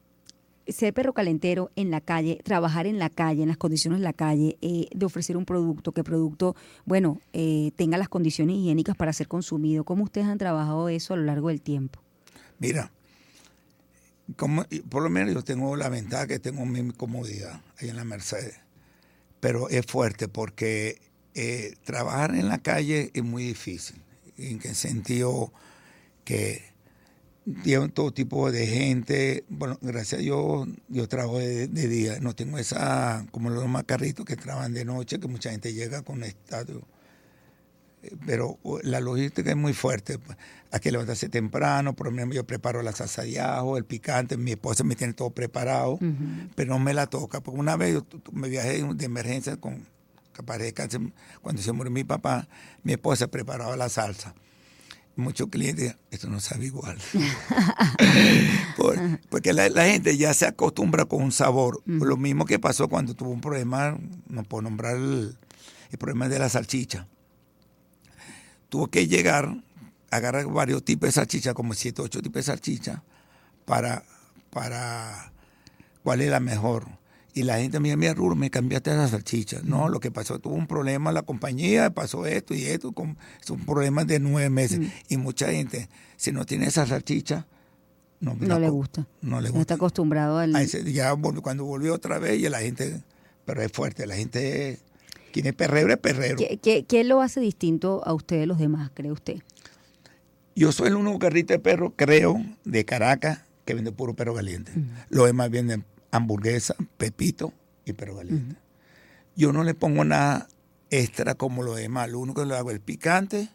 ser 0.68 0.92
perro 0.92 1.12
calentero 1.12 1.70
en 1.76 1.90
la 1.90 2.00
calle, 2.00 2.40
trabajar 2.44 2.86
en 2.86 2.98
la 2.98 3.10
calle, 3.10 3.42
en 3.42 3.48
las 3.48 3.56
condiciones 3.56 4.00
de 4.00 4.04
la 4.04 4.12
calle, 4.12 4.58
eh, 4.60 4.88
de 4.94 5.06
ofrecer 5.06 5.36
un 5.36 5.44
producto, 5.44 5.92
que 5.92 6.04
producto, 6.04 6.54
bueno, 6.84 7.20
eh, 7.32 7.72
tenga 7.76 7.98
las 7.98 8.08
condiciones 8.08 8.56
higiénicas 8.56 8.96
para 8.96 9.12
ser 9.12 9.28
consumido. 9.28 9.84
¿Cómo 9.84 10.04
ustedes 10.04 10.26
han 10.26 10.38
trabajado 10.38 10.88
eso 10.88 11.14
a 11.14 11.16
lo 11.16 11.24
largo 11.24 11.48
del 11.48 11.62
tiempo? 11.62 12.00
Mira, 12.58 12.92
como, 14.36 14.64
por 14.88 15.02
lo 15.02 15.10
menos 15.10 15.34
yo 15.34 15.42
tengo 15.42 15.76
la 15.76 15.88
ventaja 15.88 16.26
que 16.26 16.38
tengo 16.38 16.64
mi 16.66 16.90
comodidad 16.92 17.62
ahí 17.80 17.88
en 17.88 17.96
la 17.96 18.04
Mercedes. 18.04 18.60
Pero 19.40 19.68
es 19.68 19.86
fuerte 19.86 20.28
porque 20.28 21.00
eh, 21.34 21.74
trabajar 21.84 22.34
en 22.34 22.48
la 22.48 22.58
calle 22.58 23.10
es 23.14 23.22
muy 23.22 23.44
difícil. 23.44 24.02
¿En 24.36 24.58
qué 24.58 24.74
sentido? 24.74 25.52
Que 26.24 26.64
todo 27.94 28.12
tipo 28.12 28.50
de 28.50 28.66
gente. 28.66 29.44
Bueno, 29.48 29.78
gracias 29.80 30.20
a 30.20 30.22
Dios, 30.22 30.68
yo 30.88 31.08
trabajo 31.08 31.38
de, 31.38 31.68
de 31.68 31.88
día. 31.88 32.18
No 32.20 32.34
tengo 32.34 32.58
esa, 32.58 33.26
como 33.30 33.50
los 33.50 33.66
macarritos 33.68 34.24
que 34.24 34.36
trabajan 34.36 34.74
de 34.74 34.84
noche, 34.84 35.20
que 35.20 35.28
mucha 35.28 35.50
gente 35.50 35.72
llega 35.72 36.02
con 36.02 36.22
estadio 36.22 36.82
pero 38.26 38.58
uh, 38.62 38.78
la 38.82 39.00
logística 39.00 39.50
es 39.50 39.56
muy 39.56 39.72
fuerte. 39.72 40.18
Hay 40.70 40.80
que 40.80 40.92
levantarse 40.92 41.28
temprano, 41.28 41.94
por 41.94 42.08
ejemplo, 42.08 42.34
yo 42.34 42.46
preparo 42.46 42.82
la 42.82 42.92
salsa 42.92 43.22
de 43.22 43.40
ajo, 43.40 43.76
el 43.76 43.84
picante, 43.84 44.36
mi 44.36 44.52
esposa 44.52 44.84
me 44.84 44.96
tiene 44.96 45.14
todo 45.14 45.30
preparado, 45.30 45.98
pero 46.54 46.70
no 46.70 46.78
me 46.78 46.92
la 46.92 47.06
toca. 47.06 47.40
Porque 47.40 47.58
una 47.58 47.76
vez 47.76 47.94
yo 47.94 48.06
me 48.32 48.48
viajé 48.48 48.82
de 48.82 49.04
emergencia 49.04 49.56
con 49.56 49.86
capaz 50.32 50.58
de 50.58 50.72
cáncer, 50.72 51.00
cuando 51.42 51.60
se 51.62 51.72
murió 51.72 51.90
mi 51.90 52.04
papá, 52.04 52.46
mi 52.82 52.92
esposa 52.92 53.26
preparaba 53.28 53.76
la 53.76 53.88
salsa. 53.88 54.34
Muchos 55.18 55.48
clientes, 55.48 55.96
esto 56.12 56.28
no 56.30 56.38
sabe 56.38 56.66
igual. 56.66 56.96
Por- 58.76 59.18
porque 59.28 59.52
la, 59.52 59.68
la 59.68 59.84
gente 59.86 60.16
ya 60.16 60.32
se 60.32 60.46
acostumbra 60.46 61.06
con 61.06 61.22
un 61.22 61.32
sabor. 61.32 61.82
Lo 61.86 62.16
mismo 62.16 62.44
que 62.46 62.58
pasó 62.60 62.88
cuando 62.88 63.14
tuvo 63.14 63.30
un 63.30 63.40
problema, 63.40 63.98
no 64.28 64.44
puedo 64.44 64.62
nombrar 64.62 64.96
el, 64.96 65.36
el 65.90 65.98
problema 65.98 66.28
de 66.28 66.38
la 66.38 66.48
salchicha 66.48 67.06
tuvo 68.68 68.88
que 68.88 69.06
llegar, 69.08 69.62
agarrar 70.10 70.46
varios 70.46 70.84
tipos 70.84 71.08
de 71.08 71.12
salchicha, 71.12 71.54
como 71.54 71.72
siete, 71.72 72.02
ocho 72.02 72.20
tipos 72.20 72.34
de 72.34 72.42
salchicha, 72.52 73.02
para, 73.64 74.04
para 74.50 75.32
cuál 76.02 76.20
es 76.20 76.30
la 76.30 76.38
mejor. 76.38 76.86
Y 77.38 77.44
la 77.44 77.58
gente 77.58 77.78
me 77.78 77.88
dice, 77.88 77.96
mira, 77.96 78.14
Rulo, 78.14 78.34
me 78.34 78.50
cambiaste 78.50 78.92
la 78.96 79.06
salchicha. 79.06 79.60
No, 79.62 79.88
lo 79.88 80.00
que 80.00 80.10
pasó, 80.10 80.40
tuvo 80.40 80.54
un 80.54 80.66
problema 80.66 81.12
la 81.12 81.22
compañía, 81.22 81.90
pasó 81.90 82.26
esto 82.26 82.52
y 82.52 82.64
esto, 82.64 82.90
con, 82.90 83.16
son 83.40 83.64
problemas 83.64 84.08
de 84.08 84.18
nueve 84.18 84.50
meses. 84.50 84.80
Y 85.08 85.18
mucha 85.18 85.52
gente, 85.52 85.88
si 86.16 86.32
no 86.32 86.44
tiene 86.44 86.66
esa 86.66 86.84
salchicha, 86.84 87.46
no, 88.18 88.34
No 88.34 88.48
la 88.48 88.58
le 88.58 88.68
gusta. 88.70 89.06
No 89.20 89.40
le 89.40 89.50
No 89.50 89.52
gusta. 89.54 89.60
está 89.60 89.74
acostumbrado 89.74 90.38
al... 90.38 90.56
A 90.56 90.62
ese- 90.62 90.90
ya 90.92 91.14
cuando 91.14 91.64
volvió 91.64 91.94
otra 91.94 92.18
vez, 92.18 92.40
y 92.40 92.48
la 92.48 92.58
gente, 92.58 93.02
pero 93.44 93.62
es 93.62 93.70
fuerte, 93.70 94.04
la 94.08 94.16
gente, 94.16 94.80
quien 95.32 95.46
es 95.46 95.54
perrero 95.54 95.92
es 95.92 95.98
perrero. 95.98 96.36
¿Qué, 96.38 96.58
qué, 96.60 96.84
qué 96.86 97.04
lo 97.04 97.20
hace 97.22 97.38
distinto 97.38 98.02
a 98.04 98.14
usted 98.14 98.40
de 98.40 98.46
los 98.46 98.58
demás, 98.58 98.90
cree 98.94 99.12
usted? 99.12 99.36
Yo 100.56 100.72
soy 100.72 100.88
el 100.88 100.96
único 100.96 101.20
carrito 101.20 101.52
de 101.52 101.60
perro, 101.60 101.92
creo, 101.94 102.44
de 102.64 102.84
Caracas 102.84 103.42
que 103.64 103.74
vende 103.74 103.92
puro 103.92 104.14
perro 104.14 104.34
caliente. 104.34 104.72
Los 105.08 105.26
demás 105.26 105.50
venden 105.50 105.84
hamburguesa, 106.10 106.74
pepito 106.96 107.52
y 107.84 107.92
perro 107.92 108.16
caliente. 108.16 108.56
Yo 109.36 109.52
no 109.52 109.64
le 109.64 109.74
pongo 109.74 110.04
nada 110.04 110.48
extra 110.90 111.34
como 111.34 111.62
los 111.62 111.76
demás. 111.76 112.10
Lo 112.10 112.18
único 112.18 112.42
que 112.42 112.48
le 112.48 112.56
hago 112.56 112.70
es 112.70 112.74
el 112.76 112.80
picante 112.80 113.48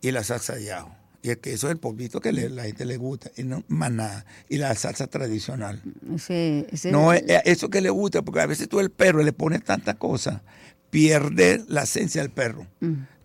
y 0.00 0.10
la 0.10 0.24
salsa 0.24 0.54
de 0.54 0.72
ajo. 0.72 0.94
Y 1.24 1.30
el 1.30 1.38
queso 1.38 1.68
es 1.68 1.72
el 1.72 1.78
polvito 1.78 2.20
que 2.20 2.32
le- 2.32 2.50
la 2.50 2.64
gente 2.64 2.84
le 2.84 2.96
gusta. 2.96 3.30
Y 3.36 3.44
no 3.44 3.62
más 3.68 3.92
nada. 3.92 4.24
Y 4.48 4.58
la 4.58 4.74
salsa 4.74 5.06
tradicional. 5.06 5.80
Ese, 6.14 6.66
ese- 6.72 6.90
No, 6.90 7.12
es 7.12 7.22
es 7.28 7.42
eso 7.44 7.68
que 7.70 7.80
le 7.80 7.90
gusta, 7.90 8.22
porque 8.22 8.40
a 8.40 8.46
veces 8.46 8.68
tú 8.68 8.80
el 8.80 8.90
perro 8.90 9.22
le 9.22 9.32
pones 9.32 9.62
tanta 9.62 9.94
cosa, 9.94 10.42
pierde 10.90 11.64
la 11.68 11.82
esencia 11.82 12.22
del 12.22 12.30
perro. 12.30 12.66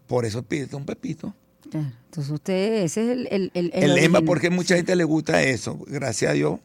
Por 0.07 0.25
eso 0.25 0.43
pide 0.43 0.73
un 0.75 0.85
pepito. 0.85 1.33
claro. 1.69 1.91
Entonces 2.05 2.31
usted, 2.33 2.83
ese 2.83 3.03
es 3.03 3.09
el... 3.11 3.27
El, 3.31 3.51
el, 3.53 3.71
el 3.73 3.81
lema, 3.81 3.93
original. 4.19 4.23
porque 4.25 4.49
mucha 4.49 4.75
gente 4.75 4.95
le 4.95 5.03
gusta 5.03 5.41
eso. 5.43 5.77
Gracias 5.87 6.31
a 6.31 6.33
Dios, 6.33 6.59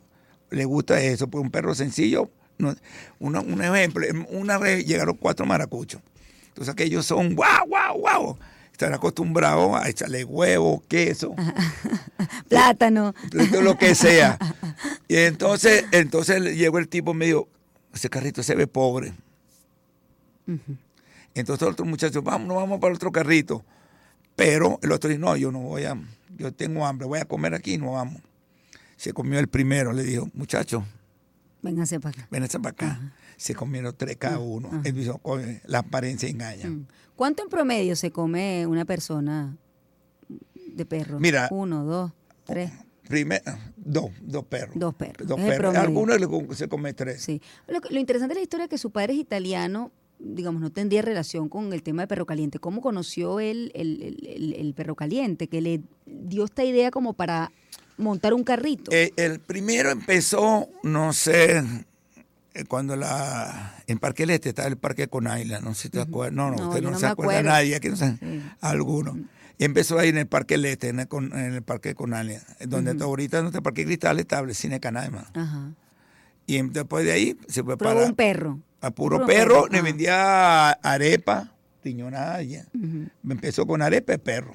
le 0.52 0.64
gusta 0.64 1.00
eso. 1.00 1.28
Porque 1.28 1.44
un 1.44 1.50
perro 1.50 1.74
sencillo 1.74 2.30
no, 2.58 2.74
una- 3.18 3.40
un 3.40 3.62
ejemplo, 3.62 4.06
una 4.30 4.58
vez 4.58 4.84
llegaron 4.86 5.16
cuatro 5.16 5.46
maracuchos. 5.46 6.00
Entonces 6.48 6.72
aquellos 6.72 7.06
son 7.06 7.34
guau, 7.34 7.66
guau, 7.66 7.98
guau. 7.98 8.38
Están 8.70 8.94
acostumbrados 8.94 9.74
a 9.80 9.88
echarle 9.88 10.24
huevo, 10.24 10.82
queso, 10.88 11.34
Plátano. 12.48 13.14
lo 13.62 13.76
que 13.78 13.94
sea. 13.94 14.38
Y 15.08 15.16
entonces, 15.16 15.84
entonces 15.92 16.56
llegó 16.56 16.78
el 16.78 16.88
tipo 16.88 17.10
y 17.10 17.14
me 17.14 17.26
dijo, 17.26 17.46
ese 17.92 18.08
carrito 18.08 18.42
se 18.42 18.54
ve 18.54 18.66
pobre. 18.66 19.12
Entonces 21.34 21.62
el 21.66 21.72
otro 21.72 21.84
muchacho, 21.84 22.22
vamos, 22.22 22.48
no 22.48 22.54
vamos 22.56 22.80
para 22.80 22.92
el 22.92 22.96
otro 22.96 23.12
carrito. 23.12 23.62
Pero 24.36 24.78
el 24.82 24.90
otro 24.92 25.10
dijo, 25.10 25.20
no, 25.20 25.36
yo 25.36 25.52
no 25.52 25.60
voy 25.60 25.84
a, 25.84 25.96
yo 26.38 26.52
tengo 26.52 26.86
hambre, 26.86 27.06
voy 27.06 27.20
a 27.20 27.26
comer 27.26 27.54
aquí, 27.54 27.76
no 27.76 27.92
vamos. 27.92 28.22
Se 28.96 29.12
comió 29.12 29.38
el 29.38 29.48
primero, 29.48 29.92
le 29.92 30.02
dijo, 30.04 30.28
muchacho, 30.34 30.84
Véngase 31.62 32.00
para 32.00 32.18
acá. 32.18 32.28
ven 32.30 32.46
para 32.48 32.68
acá. 32.70 33.14
Se 33.36 33.54
comieron 33.54 33.94
tres 33.96 34.16
cada 34.16 34.38
uno. 34.38 34.82
Él 34.84 34.94
dijo, 34.94 35.18
"Coño, 35.18 35.46
la 35.66 35.78
apariencia 35.78 36.28
engaña. 36.28 36.68
Mm. 36.68 36.86
¿Cuánto 37.16 37.42
en 37.44 37.48
promedio 37.48 37.94
se 37.96 38.10
come 38.10 38.66
una 38.66 38.84
persona 38.84 39.56
de 40.74 40.84
perro? 40.86 41.20
Mira. 41.20 41.48
Uno, 41.50 41.84
dos, 41.84 42.12
tres. 42.44 42.72
Primero, 43.08 43.42
dos, 43.76 44.10
dos 44.22 44.44
perros. 44.44 44.76
Dos 44.78 44.94
perros, 44.94 45.26
Dos 45.28 45.38
perros. 45.40 45.74
Algunos 45.76 46.18
se 46.56 46.68
come 46.68 46.94
tres. 46.94 47.22
Sí. 47.22 47.40
Lo, 47.68 47.98
interesante 47.98 48.34
de 48.34 48.40
la 48.40 48.42
historia 48.42 48.64
es 48.64 48.70
que 48.70 48.78
su 48.78 48.90
padre 48.90 49.12
es 49.14 49.18
italiano, 49.20 49.90
digamos, 50.18 50.60
no 50.62 50.70
tendría 50.70 51.02
relación 51.02 51.48
con 51.48 51.72
el 51.72 51.82
tema 51.82 52.02
de 52.02 52.08
perro 52.08 52.26
caliente. 52.26 52.58
¿Cómo 52.60 52.80
conoció 52.80 53.40
él 53.40 53.70
el, 53.74 54.02
el- 54.02 54.26
el- 54.26 54.52
el 54.54 54.74
perro 54.74 54.94
caliente? 54.94 55.48
Que 55.48 55.60
le 55.60 55.82
dio 56.06 56.44
esta 56.44 56.64
idea 56.64 56.90
como 56.90 57.12
para 57.14 57.50
montar 57.96 58.34
un 58.34 58.44
carrito. 58.44 58.90
Eh, 58.92 59.12
el 59.16 59.40
primero 59.40 59.90
empezó, 59.90 60.68
no 60.82 61.12
sé, 61.12 61.62
eh, 62.54 62.64
cuando 62.66 62.96
la 62.96 63.74
en 63.86 63.98
Parque 63.98 64.24
Este 64.24 64.50
estaba 64.50 64.68
el 64.68 64.76
Parque 64.76 65.08
Conaila, 65.08 65.60
no 65.60 65.74
sé 65.74 65.82
si 65.82 65.88
te 65.90 66.00
acuerdas. 66.00 66.34
No, 66.34 66.50
no, 66.50 66.56
No, 66.56 66.68
usted 66.70 66.82
no, 66.82 66.90
no 66.92 66.98
se 66.98 67.06
acuerda 67.06 67.32
acuerdo. 67.38 67.50
nadie, 67.50 67.76
aquí 67.76 67.88
no 67.88 67.96
se, 67.96 68.16
Sí. 68.16 68.42
algunos. 68.60 69.16
Y 69.58 69.64
empezó 69.64 69.98
ahí 69.98 70.08
en 70.08 70.18
el 70.18 70.26
Parque 70.26 70.54
Este, 70.54 70.88
en 70.88 71.00
el, 71.00 71.08
en 71.12 71.54
el 71.54 71.62
Parque 71.62 71.94
Conaila, 71.94 72.40
donde 72.66 72.92
está 72.92 73.04
ahorita 73.04 73.38
en 73.38 73.44
nuestro 73.44 73.62
Parque 73.62 73.84
Cristal 73.84 74.18
está 74.18 74.40
el 74.40 74.54
Cine 74.54 74.80
Canaima. 74.80 75.30
Ajá. 75.34 75.70
Y 76.46 76.56
em- 76.56 76.72
después 76.72 77.04
de 77.04 77.12
ahí 77.12 77.38
se 77.48 77.62
fue 77.62 77.76
Probó 77.76 77.94
para 77.94 78.06
un 78.06 78.14
perro. 78.16 78.58
a 78.80 78.90
puro 78.90 79.18
Puro 79.18 79.26
perro, 79.26 79.54
perro, 79.62 79.68
le 79.68 79.78
ah. 79.78 79.82
vendía 79.82 80.70
arepa, 80.70 81.52
tiñonada 81.82 82.42
ya. 82.42 82.64
Me 83.22 83.34
empezó 83.34 83.66
con 83.66 83.82
arepa 83.82 84.14
y 84.14 84.18
perro. 84.18 84.54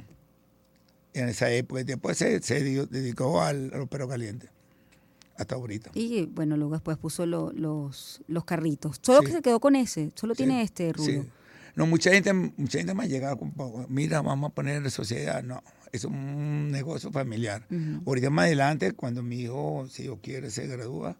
En 1.20 1.30
esa 1.30 1.50
época, 1.52 1.82
y 1.82 1.84
después 1.84 2.18
se, 2.18 2.40
dedicó 2.40 3.42
al, 3.42 3.72
a 3.74 3.78
los 3.78 3.88
perros 3.88 4.10
calientes. 4.10 4.50
Hasta 5.36 5.56
ahorita. 5.56 5.92
Y 5.94 6.26
bueno, 6.26 6.58
luego 6.58 6.74
después 6.74 6.98
puso 6.98 7.26
lo- 7.26 7.52
los, 7.52 8.22
los 8.28 8.44
carritos. 8.46 8.98
Solo 9.02 9.20
Sí. 9.20 9.26
que 9.28 9.32
se 9.34 9.42
quedó 9.42 9.60
con 9.60 9.76
ese. 9.76 10.12
Solo 10.16 10.34
tiene 10.36 10.62
este. 10.64 10.92
Sí. 10.98 11.22
No, 11.76 11.86
mucha 11.86 12.12
gente, 12.12 12.34
mucha 12.34 12.80
gente 12.80 12.94
me 12.96 13.04
ha 13.04 13.08
llegado 13.08 13.38
con, 13.38 13.54
mira, 13.90 14.22
vamos 14.22 14.50
a 14.52 14.54
poner 14.56 14.78
en 14.84 14.90
sociedad. 14.90 15.44
No, 15.44 15.62
es 15.92 16.06
un 16.06 16.72
negocio 16.72 17.12
familiar. 17.12 17.68
Ahorita 18.06 18.30
más 18.32 18.46
adelante, 18.46 18.94
cuando 18.94 19.22
mi 19.22 19.42
hijo, 19.42 19.86
si 19.90 20.04
Dios 20.04 20.18
quiere, 20.24 20.50
se 20.50 20.66
gradúa, 20.66 21.18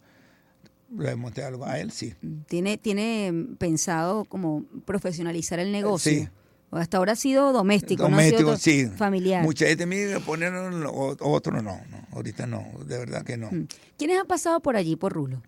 le 0.96 1.14
monté 1.14 1.44
algo 1.44 1.64
a 1.64 1.78
él, 1.78 1.92
sí. 1.92 2.14
Tiene, 2.48 2.76
tiene 2.76 3.46
pensado 3.58 4.24
como 4.24 4.64
profesionalizar 4.84 5.60
el 5.60 5.70
negocio. 5.70 6.12
Sí. 6.12 6.28
Hasta 6.70 6.98
ahora 6.98 7.12
ha 7.12 7.16
sido 7.16 7.52
doméstico, 7.52 8.02
Doméstico, 8.02 8.42
no 8.42 8.52
ha 8.52 8.56
sido 8.58 8.90
sí. 8.90 8.96
familiar. 8.96 9.42
Mucha 9.42 9.66
gente 9.66 9.86
me 9.86 10.20
poner 10.20 10.52
otro, 10.84 11.62
no, 11.62 11.62
no, 11.62 12.06
ahorita 12.12 12.46
no, 12.46 12.62
de 12.84 12.98
verdad 12.98 13.22
que 13.24 13.36
no. 13.38 13.50
Mm. 13.50 13.66
¿Quiénes 13.96 14.20
han 14.20 14.26
pasado 14.26 14.60
por 14.60 14.76
allí, 14.76 14.94
por 14.96 15.14
Rulo? 15.14 15.42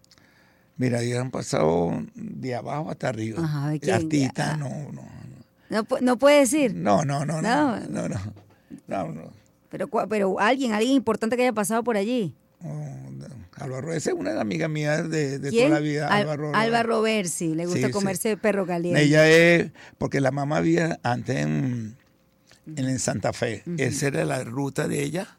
Mira, 0.78 1.02
ya 1.02 1.20
han 1.20 1.30
pasado 1.30 2.02
de 2.14 2.54
abajo 2.54 2.90
hasta 2.90 3.10
arriba. 3.10 3.44
Ajá, 3.44 3.70
Ah. 4.38 4.56
no, 4.58 4.70
no. 4.92 5.02
No, 5.68 5.86
no 6.00 6.16
puede 6.18 6.40
decir. 6.40 6.74
No, 6.74 7.04
no, 7.04 7.26
no, 7.26 7.42
No. 7.42 7.78
no, 7.80 8.08
no, 8.08 8.18
no, 8.88 9.08
no. 9.12 9.22
Pero, 9.68 9.88
pero 10.08 10.40
alguien, 10.40 10.72
alguien 10.72 10.94
importante 10.94 11.36
que 11.36 11.42
haya 11.42 11.52
pasado 11.52 11.84
por 11.84 11.96
allí. 11.98 12.34
no. 12.62 13.09
Álvaro, 13.60 13.92
esa 13.92 14.10
es 14.10 14.16
una 14.16 14.30
de 14.30 14.36
las 14.36 14.42
amigas 14.42 14.68
mías 14.70 15.08
de, 15.10 15.38
de 15.38 15.50
toda 15.52 15.68
la 15.68 15.78
vida. 15.80 16.08
Al- 16.08 16.28
Álvaro. 16.54 17.02
Bersi, 17.02 17.54
le 17.54 17.64
gusta 17.66 17.80
Sí, 17.80 17.86
sí. 17.86 17.90
comerse 17.92 18.36
perro 18.36 18.66
caliente. 18.66 19.02
Ella 19.02 19.28
es, 19.28 19.70
porque 19.98 20.20
la 20.20 20.30
mamá 20.30 20.60
vivía 20.60 20.98
antes 21.02 21.36
en, 21.36 21.96
en, 22.76 22.88
en 22.88 22.98
Santa 22.98 23.32
Fe. 23.32 23.62
Esa 23.78 24.06
era 24.08 24.24
la 24.24 24.42
ruta 24.44 24.88
de 24.88 25.02
ella, 25.02 25.36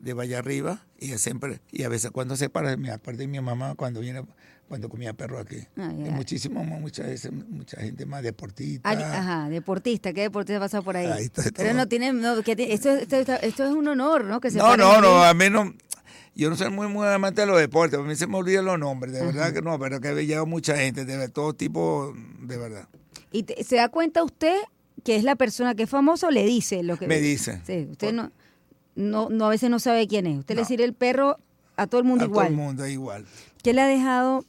de 0.00 0.12
Valle 0.12 0.36
Arriba, 0.36 0.84
y 0.98 1.06
ella 1.06 1.18
siempre, 1.18 1.60
y 1.72 1.82
a 1.84 1.88
veces 1.88 2.10
cuando 2.10 2.36
se 2.36 2.48
para, 2.48 2.76
me 2.76 2.90
acuerdo 2.90 3.20
de 3.20 3.26
mi 3.28 3.40
mamá 3.40 3.74
cuando 3.76 4.00
viene, 4.00 4.22
cuando 4.68 4.88
comía 4.88 5.12
perro 5.12 5.38
aquí. 5.38 5.58
Ah, 5.76 5.92
ya. 5.96 6.06
Y 6.08 6.10
muchísimo 6.10 6.64
más, 6.64 6.80
mucha, 6.80 7.04
veces, 7.04 7.30
mucha 7.32 7.80
gente 7.80 8.04
más 8.04 8.22
deportista. 8.22 8.90
Ajá, 8.90 9.48
deportista, 9.48 10.12
¿qué 10.12 10.22
deportista 10.22 10.56
ha 10.56 10.60
pasado 10.60 10.82
por 10.82 10.96
ahí? 10.96 11.06
Ahí 11.06 11.24
está 11.26 11.42
Pero 11.42 11.70
todo. 11.70 11.74
no 11.74 11.86
tiene, 11.86 12.12
no, 12.12 12.42
que 12.42 12.56
esto, 12.58 12.90
esto, 12.90 13.16
esto- 13.16 13.64
es 13.64 13.70
un 13.70 13.86
honor, 13.86 14.24
¿no? 14.24 14.40
Que 14.40 14.50
se 14.50 14.58
No, 14.58 14.76
no, 14.76 15.00
no, 15.00 15.22
a 15.22 15.32
mí 15.34 15.48
no. 15.50 15.72
Yo 16.36 16.50
no 16.50 16.56
soy 16.56 16.70
muy, 16.70 16.86
muy 16.86 17.06
amante 17.08 17.40
de 17.40 17.46
los 17.46 17.58
deportes, 17.58 17.98
a 17.98 18.02
mí 18.02 18.14
se 18.14 18.26
me 18.26 18.36
olvidan 18.36 18.66
los 18.66 18.78
nombres, 18.78 19.12
de 19.14 19.24
verdad 19.24 19.52
que 19.54 19.62
no, 19.62 19.78
pero 19.78 20.00
que 20.00 20.08
he 20.10 20.26
llegado 20.26 20.44
mucha 20.46 20.76
gente, 20.76 21.04
de 21.06 21.28
todo 21.30 21.54
tipo, 21.54 22.12
de 22.42 22.56
verdad. 22.58 22.88
¿Y 23.32 23.42
te- 23.44 23.64
se 23.64 23.76
da 23.76 23.88
cuenta 23.88 24.22
usted 24.22 24.56
que 25.02 25.16
es 25.16 25.24
la 25.24 25.34
persona 25.36 25.74
que 25.74 25.84
es 25.84 25.90
famosa 25.90 26.26
o 26.28 26.30
le 26.30 26.44
dice 26.44 26.82
lo 26.82 26.98
que 26.98 27.06
Me 27.06 27.20
dice. 27.20 27.60
Sí, 27.66 27.88
usted 27.90 28.12
no, 28.12 28.30
no, 28.96 29.28
no 29.30 29.46
a 29.46 29.48
veces 29.50 29.70
no 29.70 29.78
sabe 29.78 30.06
quién 30.08 30.26
es. 30.26 30.38
Usted 30.38 30.54
le 30.56 30.62
dice 30.62 30.74
el 30.82 30.92
perro 30.94 31.38
a 31.76 31.86
todo 31.86 32.00
el 32.00 32.06
mundo 32.06 32.24
A 32.24 32.26
igual. 32.28 32.46
todo 32.48 32.54
el 32.54 32.60
mundo 32.60 32.86
igual. 32.86 33.24
¿Qué 33.62 33.72
le 33.72 33.80
ha 33.82 33.86
dejado 33.86 34.44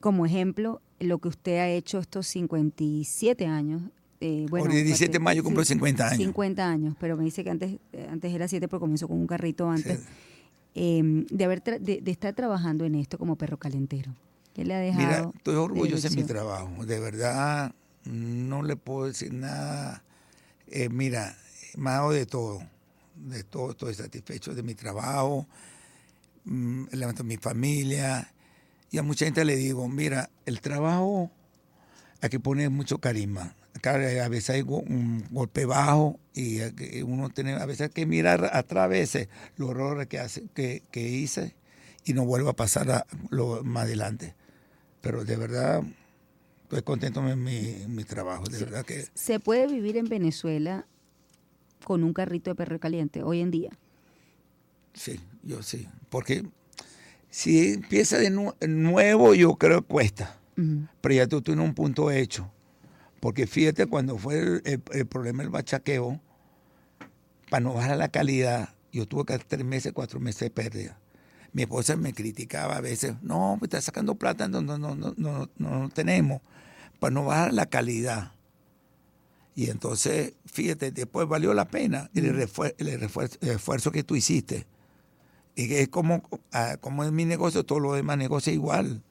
como 0.00 0.24
ejemplo 0.26 0.80
lo 1.00 1.18
que 1.18 1.28
usted 1.28 1.58
ha 1.58 1.68
hecho 1.68 1.98
estos 1.98 2.26
57 2.28 3.46
años? 3.46 3.82
Eh, 4.20 4.46
bueno, 4.48 4.66
el 4.66 4.72
17 4.84 5.12
de 5.12 5.18
mayo 5.18 5.42
cumplo 5.42 5.64
sí, 5.64 5.74
50 5.74 6.06
años. 6.06 6.18
50 6.18 6.68
años, 6.68 6.94
pero 7.00 7.16
me 7.16 7.24
dice 7.24 7.42
que 7.42 7.50
antes, 7.50 7.76
antes 8.08 8.32
era 8.32 8.46
7 8.48 8.68
porque 8.68 8.80
comenzó 8.82 9.08
con 9.08 9.18
un 9.18 9.26
carrito 9.26 9.68
antes. 9.68 9.98
Sí. 10.00 10.04
Eh, 10.74 11.02
de, 11.30 11.44
haber 11.44 11.62
de, 11.62 12.00
de 12.00 12.10
estar 12.10 12.34
trabajando 12.34 12.84
en 12.84 12.94
esto 12.94 13.18
como 13.18 13.36
perro 13.36 13.58
calentero. 13.58 14.14
¿Qué 14.54 14.64
le 14.64 14.74
ha 14.74 14.78
dejado? 14.78 15.06
Mira, 15.06 15.30
estoy 15.34 15.54
orgulloso 15.56 16.08
de 16.08 16.16
mi 16.16 16.24
trabajo, 16.24 16.84
de 16.84 17.00
verdad, 17.00 17.74
no 18.04 18.62
le 18.62 18.76
puedo 18.76 19.06
decir 19.06 19.32
nada. 19.32 20.02
Eh, 20.66 20.88
mira, 20.88 21.36
me 21.76 21.90
ha 21.90 21.94
dado 21.94 22.10
de 22.10 22.26
todo, 22.26 22.62
de 23.16 23.44
todo, 23.44 23.70
estoy 23.70 23.94
satisfecho 23.94 24.54
de 24.54 24.62
mi 24.62 24.74
trabajo, 24.74 25.46
mm, 26.44 26.84
levanto 26.92 27.24
mi 27.24 27.36
familia, 27.36 28.30
y 28.90 28.98
a 28.98 29.02
mucha 29.02 29.24
gente 29.24 29.44
le 29.44 29.56
digo, 29.56 29.88
mira, 29.88 30.28
el 30.44 30.60
trabajo 30.60 31.30
hay 32.20 32.28
que 32.28 32.40
poner 32.40 32.68
mucho 32.70 32.98
carisma. 32.98 33.54
Acá 33.74 33.94
a 33.94 34.28
veces 34.28 34.50
hay 34.50 34.62
un 34.62 35.24
golpe 35.30 35.64
bajo 35.64 36.20
y 36.34 36.58
que- 36.72 37.02
uno 37.02 37.30
tiene, 37.30 37.54
a 37.54 37.66
veces 37.66 37.82
hay 37.88 37.88
que 37.90 38.06
mirar 38.06 38.50
a 38.52 38.62
través 38.62 39.18
los 39.56 39.70
errores 39.70 40.06
que, 40.08 40.18
hace, 40.18 40.44
que, 40.54 40.82
que 40.90 41.08
hice 41.08 41.54
y 42.04 42.12
no 42.12 42.24
vuelva 42.24 42.50
a 42.50 42.56
pasar 42.56 42.90
a 42.90 43.06
lo, 43.30 43.62
más 43.64 43.84
adelante. 43.84 44.34
Pero 45.00 45.24
de 45.24 45.36
verdad 45.36 45.82
estoy 46.64 46.82
contento 46.82 47.26
en 47.28 47.42
mi, 47.42 47.84
mi 47.88 48.04
trabajo, 48.04 48.44
de 48.44 48.58
verdad 48.58 48.84
que 48.84 49.06
¿Se 49.14 49.40
puede 49.40 49.66
vivir 49.66 49.96
en 49.96 50.08
Venezuela 50.08 50.86
con 51.84 52.04
un 52.04 52.12
carrito 52.12 52.50
de 52.50 52.54
perro 52.54 52.78
caliente 52.78 53.22
hoy 53.22 53.40
en 53.40 53.50
día? 53.50 53.70
sí, 54.94 55.18
yo 55.42 55.62
sí. 55.62 55.88
Porque 56.10 56.44
si 57.30 57.72
empieza 57.74 58.18
de 58.18 58.30
nu- 58.30 58.54
nuevo, 58.60 59.34
yo 59.34 59.56
creo 59.56 59.80
que 59.82 59.88
cuesta. 59.88 60.38
Pero 61.00 61.14
ya 61.14 61.26
tú 61.26 61.40
tienes 61.42 61.64
un 61.64 61.74
punto 61.74 62.10
hecho. 62.10 62.50
Porque 63.22 63.46
fíjate, 63.46 63.86
cuando 63.86 64.18
fue 64.18 64.40
el, 64.40 64.62
el- 64.64 64.82
el 64.90 65.06
problema 65.06 65.44
del 65.44 65.50
bachaqueo, 65.50 66.20
para 67.48 67.60
no 67.60 67.72
bajar 67.72 67.96
la 67.96 68.08
calidad, 68.08 68.74
yo 68.92 69.06
tuve 69.06 69.24
que 69.26 69.34
hacer 69.34 69.46
tres 69.46 69.64
meses, 69.64 69.92
cuatro 69.92 70.18
meses 70.18 70.40
de 70.40 70.50
pérdida. 70.50 70.98
Mi 71.52 71.62
esposa 71.62 71.94
me 71.96 72.12
criticaba 72.14 72.78
a 72.78 72.80
veces, 72.80 73.14
no, 73.22 73.56
me 73.60 73.66
estás 73.66 73.84
sacando 73.84 74.16
plata, 74.16 74.48
no, 74.48 74.60
no, 74.60 74.76
no, 74.76 74.96
no, 74.96 75.14
no, 75.16 75.48
no, 75.56 75.78
no 75.82 75.88
tenemos, 75.90 76.40
para 76.98 77.14
no 77.14 77.24
bajar 77.26 77.54
la 77.54 77.66
calidad. 77.66 78.32
Y 79.54 79.70
entonces, 79.70 80.32
fíjate, 80.46 80.90
después 80.90 81.28
valió 81.28 81.54
la 81.54 81.68
pena 81.68 82.10
el, 82.16 82.34
refuer- 82.34 82.74
el 82.78 83.00
refuer- 83.00 83.38
el 83.40 83.50
esfuerzo 83.50 83.92
que 83.92 84.02
tú 84.02 84.16
hiciste. 84.16 84.66
Y 85.54 85.68
que 85.68 85.82
es 85.82 85.88
como, 85.90 86.22
ah, 86.52 86.76
como 86.80 87.04
es 87.04 87.12
mi 87.12 87.24
negocio, 87.24 87.62
todo 87.64 87.78
lo 87.78 87.92
demás 87.94 88.18
negocio 88.18 88.52
igual. 88.52 89.04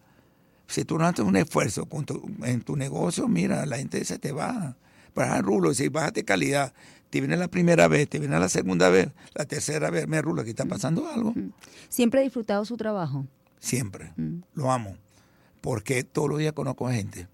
Si 0.71 0.85
tú 0.85 0.97
no 0.97 1.05
haces 1.05 1.25
un 1.25 1.35
esfuerzo 1.35 1.85
con 1.85 2.05
tu- 2.05 2.29
en 2.43 2.61
tu 2.61 2.75
negocio, 2.77 3.27
mira, 3.27 3.65
la 3.65 3.77
gente 3.77 4.03
se 4.05 4.17
te 4.17 4.31
va. 4.31 4.75
Para 5.13 5.41
Rulo, 5.41 5.73
si 5.73 5.89
bájate 5.89 6.23
calidad, 6.23 6.73
te 7.09 7.19
viene 7.19 7.35
la 7.35 7.49
primera 7.49 7.89
vez, 7.89 8.07
te 8.07 8.19
viene 8.19 8.39
la 8.39 8.47
segunda 8.47 8.89
vez, 8.89 9.09
la 9.33 9.43
tercera 9.45 9.89
vez, 9.89 10.07
mira, 10.07 10.21
Rulo, 10.21 10.41
aquí 10.41 10.51
está 10.51 10.65
pasando 10.65 11.09
algo. 11.09 11.33
¿Siempre 11.89 12.21
ha 12.21 12.23
disfrutado 12.23 12.63
su 12.63 12.77
trabajo? 12.77 13.25
Siempre. 13.59 14.13
Mm. 14.15 14.39
Lo 14.53 14.71
amo. 14.71 14.95
Porque 15.59 16.03
todos 16.05 16.29
los 16.29 16.39
días 16.39 16.53
conozco 16.53 16.89
gente. 16.89 17.27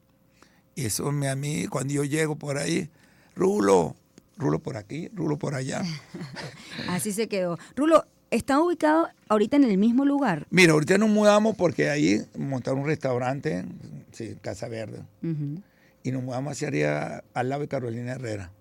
Y 0.75 0.85
eso 0.85 1.11
me 1.11 1.29
a 1.29 1.35
mí, 1.35 1.67
cuando 1.67 1.93
yo 1.93 2.03
llego 2.03 2.35
por 2.37 2.57
ahí, 2.57 2.89
Rulo, 3.35 3.95
Rulo 4.37 4.59
por 4.59 4.77
aquí, 4.77 5.09
Rulo 5.13 5.37
por 5.37 5.53
allá. 5.55 5.83
Así 6.89 7.11
se 7.13 7.27
quedó. 7.27 7.57
Rulo, 7.75 8.03
¿Están 8.29 8.59
ubicados 8.59 9.09
ahorita 9.29 9.55
en 9.55 9.63
el 9.63 9.77
mismo 9.77 10.03
lugar? 10.03 10.47
Mira, 10.49 10.73
ahorita 10.73 10.97
nos 10.97 11.09
mudamos 11.09 11.55
porque 11.55 11.89
ahí 11.89 12.21
montaron 12.37 12.81
un 12.81 12.85
restaurante, 12.85 13.63
sí, 14.11 14.35
Casa 14.41 14.67
Verde, 14.67 15.01
y 16.03 16.11
nos 16.11 16.23
mudamos 16.23 16.51
hacia 16.51 16.67
arriba, 16.67 17.23
al 17.33 17.49
lado 17.49 17.61
de 17.61 17.67
Carolina 17.67 18.13
Herrera. 18.13 18.51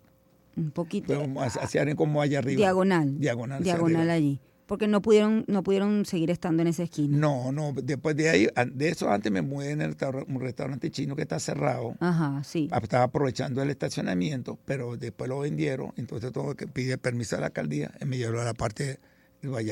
Un 0.57 0.71
poquito. 0.71 1.09
Pero 1.09 1.41
hacia, 1.41 1.83
arriba, 1.83 1.97
como 1.97 2.23
allá 2.23 2.39
arriba. 2.39 2.59
Diagonal. 2.59 3.19
Diagonal. 3.19 3.63
Diagonal 3.63 4.11
allí. 4.11 4.41
Porque 4.67 4.89
no 4.89 5.01
pudieron, 5.01 5.45
no 5.47 5.63
pudieron 5.63 6.05
seguir 6.07 6.31
estando 6.31 6.63
en 6.63 6.69
esa 6.69 6.83
esquina. 6.83 7.17
No, 7.17 7.53
no, 7.53 7.73
después 7.73 8.17
de 8.17 8.31
ahí, 8.31 8.49
de 8.73 8.89
eso 8.89 9.11
antes 9.11 9.31
me 9.31 9.43
mudé 9.43 9.71
en 9.71 9.81
el 9.81 9.97
un 10.27 10.41
restaurante 10.41 10.91
chino 10.91 11.15
que 11.15 11.23
está 11.23 11.39
cerrado. 11.39 11.95
Ajá, 12.01 12.43
sí. 12.43 12.69
Ah, 12.73 12.81
Estaba 12.83 13.05
aprovechando 13.05 13.63
el 13.63 13.71
estacionamiento, 13.71 14.59
pero 14.65 14.97
después 14.97 15.29
lo 15.29 15.39
vendieron, 15.41 15.93
entonces 15.97 16.33
tuve 16.33 16.57
que 16.57 16.67
pedir 16.67 16.99
permiso 16.99 17.37
a 17.37 17.41
la 17.41 17.47
alcaldía 17.47 17.93
y 18.01 18.07
me 18.07 18.17
llevaron 18.17 18.41
a 18.41 18.45
la 18.45 18.55
parte 18.55 18.99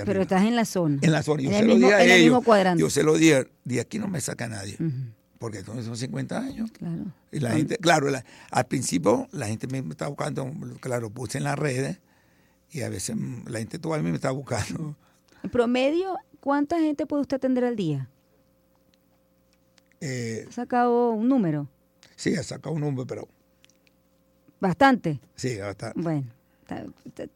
Pero 0.04 0.22
estás 0.22 0.42
en 0.44 0.56
la 0.56 0.64
zona. 0.64 0.98
en 1.02 1.12
la 1.12 1.22
zona. 1.22 1.42
Yo 1.42 1.48
en 1.50 1.54
se 1.54 1.60
el 1.60 1.66
lo 1.68 1.74
mismo, 1.74 1.88
a 1.90 2.02
en 2.04 2.10
el 2.10 2.22
mismo 2.22 2.42
cuadrante. 2.42 2.80
Yo 2.80 2.90
se 2.90 3.02
lo 3.02 3.16
dije, 3.16 3.48
de 3.64 3.80
aquí 3.80 3.98
no 3.98 4.08
me 4.08 4.20
saca 4.20 4.46
nadie, 4.48 4.76
porque 5.38 5.58
entonces 5.58 5.84
son 5.86 5.96
50 5.96 6.38
años. 6.38 6.70
Claro. 6.72 7.04
Y 7.32 7.40
la 7.40 7.50
gente, 7.52 7.76
claro, 7.78 8.08
la- 8.10 8.24
al 8.50 8.66
principio 8.66 9.28
la 9.32 9.46
gente 9.46 9.66
me 9.66 9.78
estaba 9.90 10.08
buscando, 10.10 10.50
claro, 10.80 11.10
puse 11.10 11.38
en 11.38 11.44
las 11.44 11.58
redes 11.58 11.98
y 12.70 12.82
a 12.82 12.88
veces 12.88 13.16
la 13.46 13.58
gente 13.58 13.78
todavía 13.78 14.08
me 14.10 14.14
está 14.16 14.30
buscando. 14.30 14.96
En 15.42 15.50
promedio, 15.50 16.16
¿cuánta 16.40 16.78
gente 16.80 17.06
puede 17.06 17.22
usted 17.22 17.36
atender 17.36 17.64
al 17.64 17.76
día? 17.76 18.08
Eh, 20.00 20.46
¿Ha 20.48 20.52
sacado 20.52 21.10
un 21.12 21.28
número? 21.28 21.68
sí, 22.16 22.34
ha 22.36 22.42
sacado 22.42 22.74
un 22.74 22.80
número, 22.82 23.06
pero 23.06 23.28
Bastante. 24.60 25.20
sí, 25.34 25.58
hasta. 25.58 25.92
Bueno, 25.94 26.26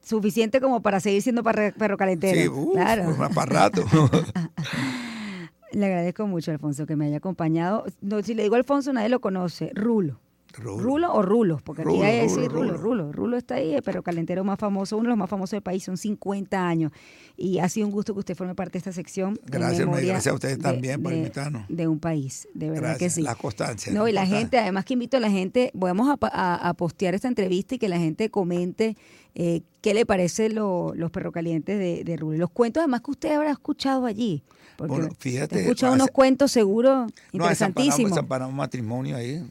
suficiente 0.03 0.61
como 0.61 0.81
para 0.81 1.01
seguir 1.01 1.23
siendo 1.23 1.43
perro 1.43 1.97
calentero. 1.97 2.41
Sí, 2.41 2.49
uf, 2.49 2.75
claro. 2.75 3.15
más 3.17 3.35
para 3.35 3.53
rato. 3.53 3.85
Le 5.73 5.87
agradezco 5.87 6.27
mucho, 6.27 6.51
Alfonso, 6.51 6.87
que 6.87 6.97
me 6.97 7.07
haya 7.07 7.19
acompañado. 7.19 7.85
No, 8.01 8.23
si 8.23 8.35
le 8.35 8.43
digo 8.43 8.55
Alfonso, 8.55 8.93
nadie 8.93 9.11
lo 9.11 9.21
conoce. 9.21 9.71
Rulo. 9.75 10.19
Rulo. 10.55 10.79
¿Rulo 10.83 11.13
o 11.15 11.23
Rulo? 11.23 11.61
Porque 11.63 11.83
aquí 11.83 11.91
Rulo, 11.91 12.03
hay 12.05 12.13
que 12.17 12.23
decir 12.23 12.49
Rulo, 12.51 12.77
Rulo, 12.77 13.13
Rulo. 13.13 13.37
Está 13.37 13.57
ahí, 13.57 13.75
el 13.75 13.83
perro 13.83 14.03
calentero 14.03 14.43
más 14.45 14.59
famoso, 14.59 14.97
uno 14.97 15.05
de 15.05 15.09
los 15.11 15.19
más 15.19 15.29
famosos 15.31 15.53
del 15.53 15.63
país, 15.63 15.85
son 15.85 15.97
50 15.97 16.67
años. 16.69 16.91
Y 17.37 17.59
ha 17.59 17.69
sido 17.69 17.87
un 17.87 17.93
gusto 17.93 18.13
que 18.15 18.21
usted 18.21 18.35
forme 18.37 18.55
parte 18.55 18.73
de 18.73 18.79
esta 18.79 18.93
sección. 18.93 19.39
Gracias, 19.47 19.81
memoria 19.81 20.09
gracias 20.15 20.33
a 20.33 20.35
ustedes 20.35 20.57
de- 20.59 20.63
también 20.63 21.03
por 21.03 21.13
de- 21.13 21.19
invitarnos. 21.19 21.65
De 21.69 21.87
un 21.87 22.01
país, 22.01 22.49
de 22.55 22.71
verdad 22.71 22.83
Gracias, 22.91 23.15
que 23.15 23.21
sí. 23.21 23.23
la 23.23 23.35
constancia. 23.35 23.93
No, 23.93 24.09
y 24.09 24.13
la 24.13 24.27
gente, 24.27 24.59
además 24.59 24.85
que 24.85 24.95
invito 24.95 25.17
a 25.17 25.21
la 25.21 25.31
gente, 25.31 25.71
vamos 25.75 26.09
a, 26.11 26.17
pa- 26.17 26.31
a- 26.33 26.69
a 26.69 26.75
postear 26.75 27.15
esta 27.15 27.29
entrevista 27.29 27.75
y 27.77 27.79
que 27.79 27.89
la 27.89 27.99
gente 27.99 28.31
comente 28.31 28.97
eh, 29.41 29.63
qué 29.81 29.95
le 29.95 30.05
parece 30.05 30.49
lo- 30.51 30.93
los 30.95 31.11
perrocalientes 31.11 31.79
de, 31.79 32.03
de. 32.05 32.13
Y 32.15 32.37
Los 32.37 32.51
cuentos 32.51 32.81
además 32.83 33.01
que 33.03 33.13
usted 33.13 33.33
habrá 33.33 33.53
escuchado 33.53 34.05
allí. 34.05 34.43
Porque 34.77 34.93
Bueno, 34.95 35.09
fíjate, 35.19 35.57
he 35.57 35.61
escuchado 35.63 35.95
unos 35.95 36.09
cuentos 36.09 36.51
seguros 36.53 37.07
No, 37.07 37.13
interesantísimos. 37.33 38.11
desamparamos 38.11 38.51
un 38.53 38.57
matrimonio 38.59 39.17
ahí. 39.17 39.49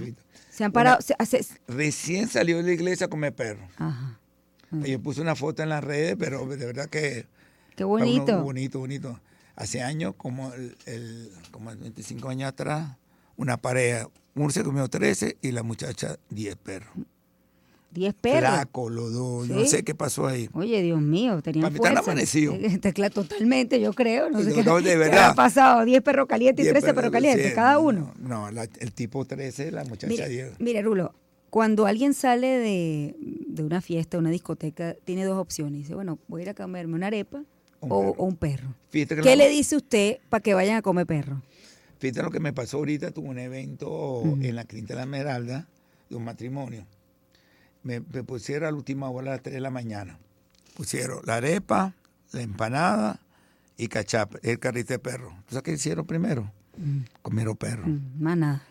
vida. 0.00 0.16
se 0.50 0.64
han 0.64 0.72
parado, 0.72 1.00
se- 1.00 1.14
hace- 1.18 1.44
Recién 1.68 2.28
salió 2.28 2.56
de 2.58 2.64
la 2.64 2.72
iglesia 2.72 3.06
a 3.06 3.08
comer 3.10 3.32
perro. 3.34 3.66
ajá, 3.76 4.18
Yo 4.72 5.00
puse 5.00 5.20
una 5.20 5.34
foto 5.36 5.62
en 5.62 5.68
las 5.70 5.82
redes, 5.82 6.16
pero 6.18 6.44
de 6.44 6.56
verdad 6.66 6.86
que 6.88 7.26
qué 7.76 7.84
fue 7.84 7.86
uno 7.86 8.04
bonito. 8.04 8.42
bonito, 8.42 8.78
bonito. 8.80 9.20
Hace 9.56 9.82
años, 9.82 10.14
como 10.16 10.52
el, 10.52 10.76
el- 10.86 11.30
como 11.52 11.74
25 11.74 12.28
años 12.28 12.48
atrás, 12.48 12.96
una 13.36 13.56
pareja, 13.56 14.08
se 14.50 14.62
comió 14.64 14.88
13 14.88 15.36
y 15.42 15.52
la 15.52 15.62
muchacha 15.62 16.16
10 16.30 16.56
perros. 16.56 16.90
Diez 17.90 18.12
perros. 18.14 18.40
Flaco, 18.50 18.90
los 18.90 19.12
dos, 19.14 19.48
yo 19.48 19.54
no 19.54 19.60
¿Sí? 19.62 19.68
sé 19.68 19.82
qué 19.82 19.94
pasó 19.94 20.26
ahí. 20.26 20.48
Oye, 20.52 20.82
Dios 20.82 21.00
mío, 21.00 21.40
tenían 21.40 21.62
Papi, 21.64 21.76
están 21.76 21.92
fuerza. 21.94 22.10
amanecidos. 22.10 22.56
Está 22.62 22.92
claro, 22.92 23.14
totalmente, 23.14 23.80
yo 23.80 23.94
creo. 23.94 24.28
No 24.30 24.40
sé 24.42 24.50
No, 24.50 24.54
qué, 24.56 24.62
no, 24.64 24.76
de 24.80 24.82
qué 24.84 24.96
verdad. 24.96 25.18
habrá 25.24 25.34
pasado. 25.34 25.84
10 25.86 26.02
perros 26.02 26.26
calientes 26.28 26.62
y 26.64 26.68
10 26.68 26.74
13 26.80 26.94
perros 26.94 27.10
calientes, 27.10 27.48
sí, 27.48 27.54
cada 27.54 27.74
no, 27.74 27.80
uno. 27.80 28.14
No, 28.20 28.50
la- 28.50 28.68
el 28.80 28.92
tipo 28.92 29.24
13, 29.24 29.72
la 29.72 29.84
muchacha 29.84 30.06
Mire, 30.08 30.28
10. 30.28 30.60
mire, 30.60 30.82
Rulo, 30.82 31.14
cuando 31.48 31.86
alguien 31.86 32.12
sale 32.12 32.46
de, 32.58 33.16
de 33.18 33.62
una 33.62 33.80
fiesta, 33.80 34.18
una 34.18 34.30
discoteca, 34.30 34.94
tiene 35.04 35.24
dos 35.24 35.38
opciones. 35.38 35.78
Dice, 35.80 35.94
bueno, 35.94 36.18
voy 36.28 36.42
a 36.42 36.44
ir 36.44 36.50
a 36.50 36.54
comerme 36.54 36.94
una 36.94 37.06
arepa 37.06 37.38
Un 37.80 37.90
o, 37.90 37.96
o 38.18 38.24
un 38.26 38.36
perro. 38.36 38.74
Fíjate 38.90 39.16
que 39.16 39.22
¿Qué 39.22 39.30
lo- 39.34 39.44
le 39.44 39.48
dice 39.48 39.76
usted 39.76 40.18
para 40.28 40.42
que 40.42 40.52
vayan 40.52 40.76
a 40.76 40.82
comer 40.82 41.06
perro? 41.06 41.40
Fíjate 41.98 42.22
lo 42.22 42.30
que 42.30 42.38
me 42.38 42.52
pasó 42.52 42.76
ahorita, 42.76 43.12
tuve 43.12 43.28
un 43.30 43.38
evento 43.38 44.22
en 44.42 44.54
la 44.54 44.64
Clínica 44.64 44.92
de 44.92 44.96
la 44.98 45.02
Esmeralda 45.04 45.66
de 46.10 46.16
un 46.16 46.24
matrimonio. 46.24 46.84
Me, 47.82 48.00
me 48.00 48.22
pusieron 48.24 48.68
a 48.68 48.70
la 48.70 48.76
última 48.76 49.08
hora 49.08 49.32
a 49.32 49.34
las 49.34 49.42
3 49.42 49.54
de 49.54 49.60
la 49.60 49.70
mañana. 49.70 50.18
Pusieron 50.76 51.20
la 51.24 51.36
arepa, 51.36 51.94
la 52.32 52.42
empanada 52.42 53.20
y 53.76 53.88
cachap, 53.88 54.34
el 54.42 54.58
carrito 54.58 54.92
de 54.92 54.98
perro. 54.98 55.30
¿Tú 55.46 55.54
sabes 55.54 55.62
qué 55.62 55.72
hicieron 55.72 56.06
primero? 56.06 56.50
Comieron 57.22 57.56
perro. 57.56 57.86
Mm, 57.86 58.22
nada. 58.22 58.62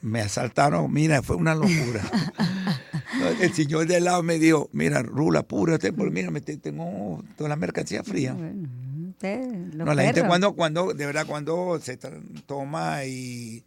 Me 0.00 0.20
asaltaron, 0.20 0.92
mira, 0.92 1.22
fue 1.22 1.36
una 1.36 1.54
locura. 1.54 2.02
El 3.40 3.52
señor 3.52 3.86
de 3.86 3.96
al 3.96 4.04
lado 4.04 4.22
me 4.22 4.38
dijo, 4.38 4.68
mira, 4.72 5.02
Rula, 5.02 5.40
apúrate, 5.40 5.92
porque 5.92 6.10
mira, 6.10 6.30
me 6.30 6.40
tengo 6.40 7.22
toda 7.36 7.48
la 7.48 7.56
mercancía 7.56 8.02
fría. 8.02 8.32
Bueno, 8.32 8.68
usted, 9.10 9.48
los 9.74 9.86
No, 9.86 9.94
la 9.94 10.02
gente 10.02 10.26
cuando, 10.26 10.54
cuando, 10.54 10.92
de 10.92 11.06
verdad, 11.06 11.24
cuando 11.26 11.78
se 11.80 11.98
toma 12.46 13.04
y 13.04 13.64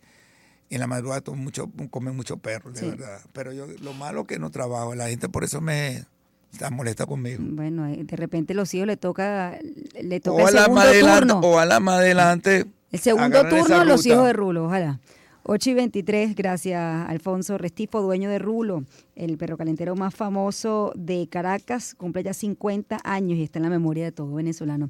en 0.70 0.80
la 0.80 0.88
madrugada 0.88 1.22
mucho, 1.34 1.70
come 1.90 2.12
mucho 2.12 2.38
perro, 2.38 2.72
de 2.72 2.80
Sí. 2.80 2.90
verdad. 2.90 3.20
Pero 3.34 3.54
yo, 3.54 3.68
lo 3.82 3.94
malo 3.94 4.22
es 4.22 4.28
que 4.28 4.40
no 4.40 4.50
trabajo, 4.50 4.96
la 4.96 5.10
gente 5.10 5.30
por 5.30 5.44
eso 5.44 5.62
me 5.62 6.04
está 6.52 6.70
molesta 6.72 7.06
conmigo. 7.06 7.44
Bueno, 7.46 7.86
eh, 7.88 8.00
de 8.04 8.16
repente 8.16 8.54
los 8.54 8.74
hijos 8.74 8.88
le 8.88 8.98
toca, 8.98 9.58
le 10.02 10.20
toca 10.20 10.38
el 10.42 10.44
Ojalá 10.44 10.62
segundo 10.64 10.76
más 10.82 10.86
adelante, 10.88 11.20
turno. 11.34 11.42
ojalá 11.48 11.80
más 11.80 11.96
adelante. 12.00 12.66
El 12.92 13.00
segundo 13.00 13.48
turno, 13.50 13.84
los 13.86 14.06
hijos 14.06 14.26
de 14.26 14.34
Rulo, 14.34 14.66
ojalá. 14.66 15.00
8 15.48 15.70
y 15.70 15.74
23, 15.76 16.34
gracias 16.36 17.08
Alfonso 17.08 17.58
Restifo, 17.60 18.02
dueño 18.02 18.32
de 18.32 18.40
Rulo, 18.40 18.84
el 19.16 19.38
perro 19.38 19.58
calentero 19.58 19.96
más 19.96 20.16
famoso 20.16 20.92
de 20.96 21.28
Caracas, 21.30 21.94
cumple 21.94 22.24
ya 22.24 22.34
50 22.34 22.98
años 23.04 23.38
y 23.38 23.44
está 23.44 23.60
en 23.60 23.64
la 23.64 23.70
memoria 23.70 24.06
de 24.06 24.12
todo 24.12 24.34
venezolano. 24.34 24.90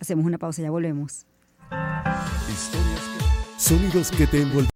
Hacemos 0.00 0.26
una 0.26 0.36
pausa, 0.36 0.60
ya 0.60 0.70
volvemos. 0.70 1.24
Historias 2.50 3.00
que... 3.00 3.60
Sonidos 3.62 4.10
que 4.10 4.26
te 4.26 4.42
envuelven. 4.42 4.68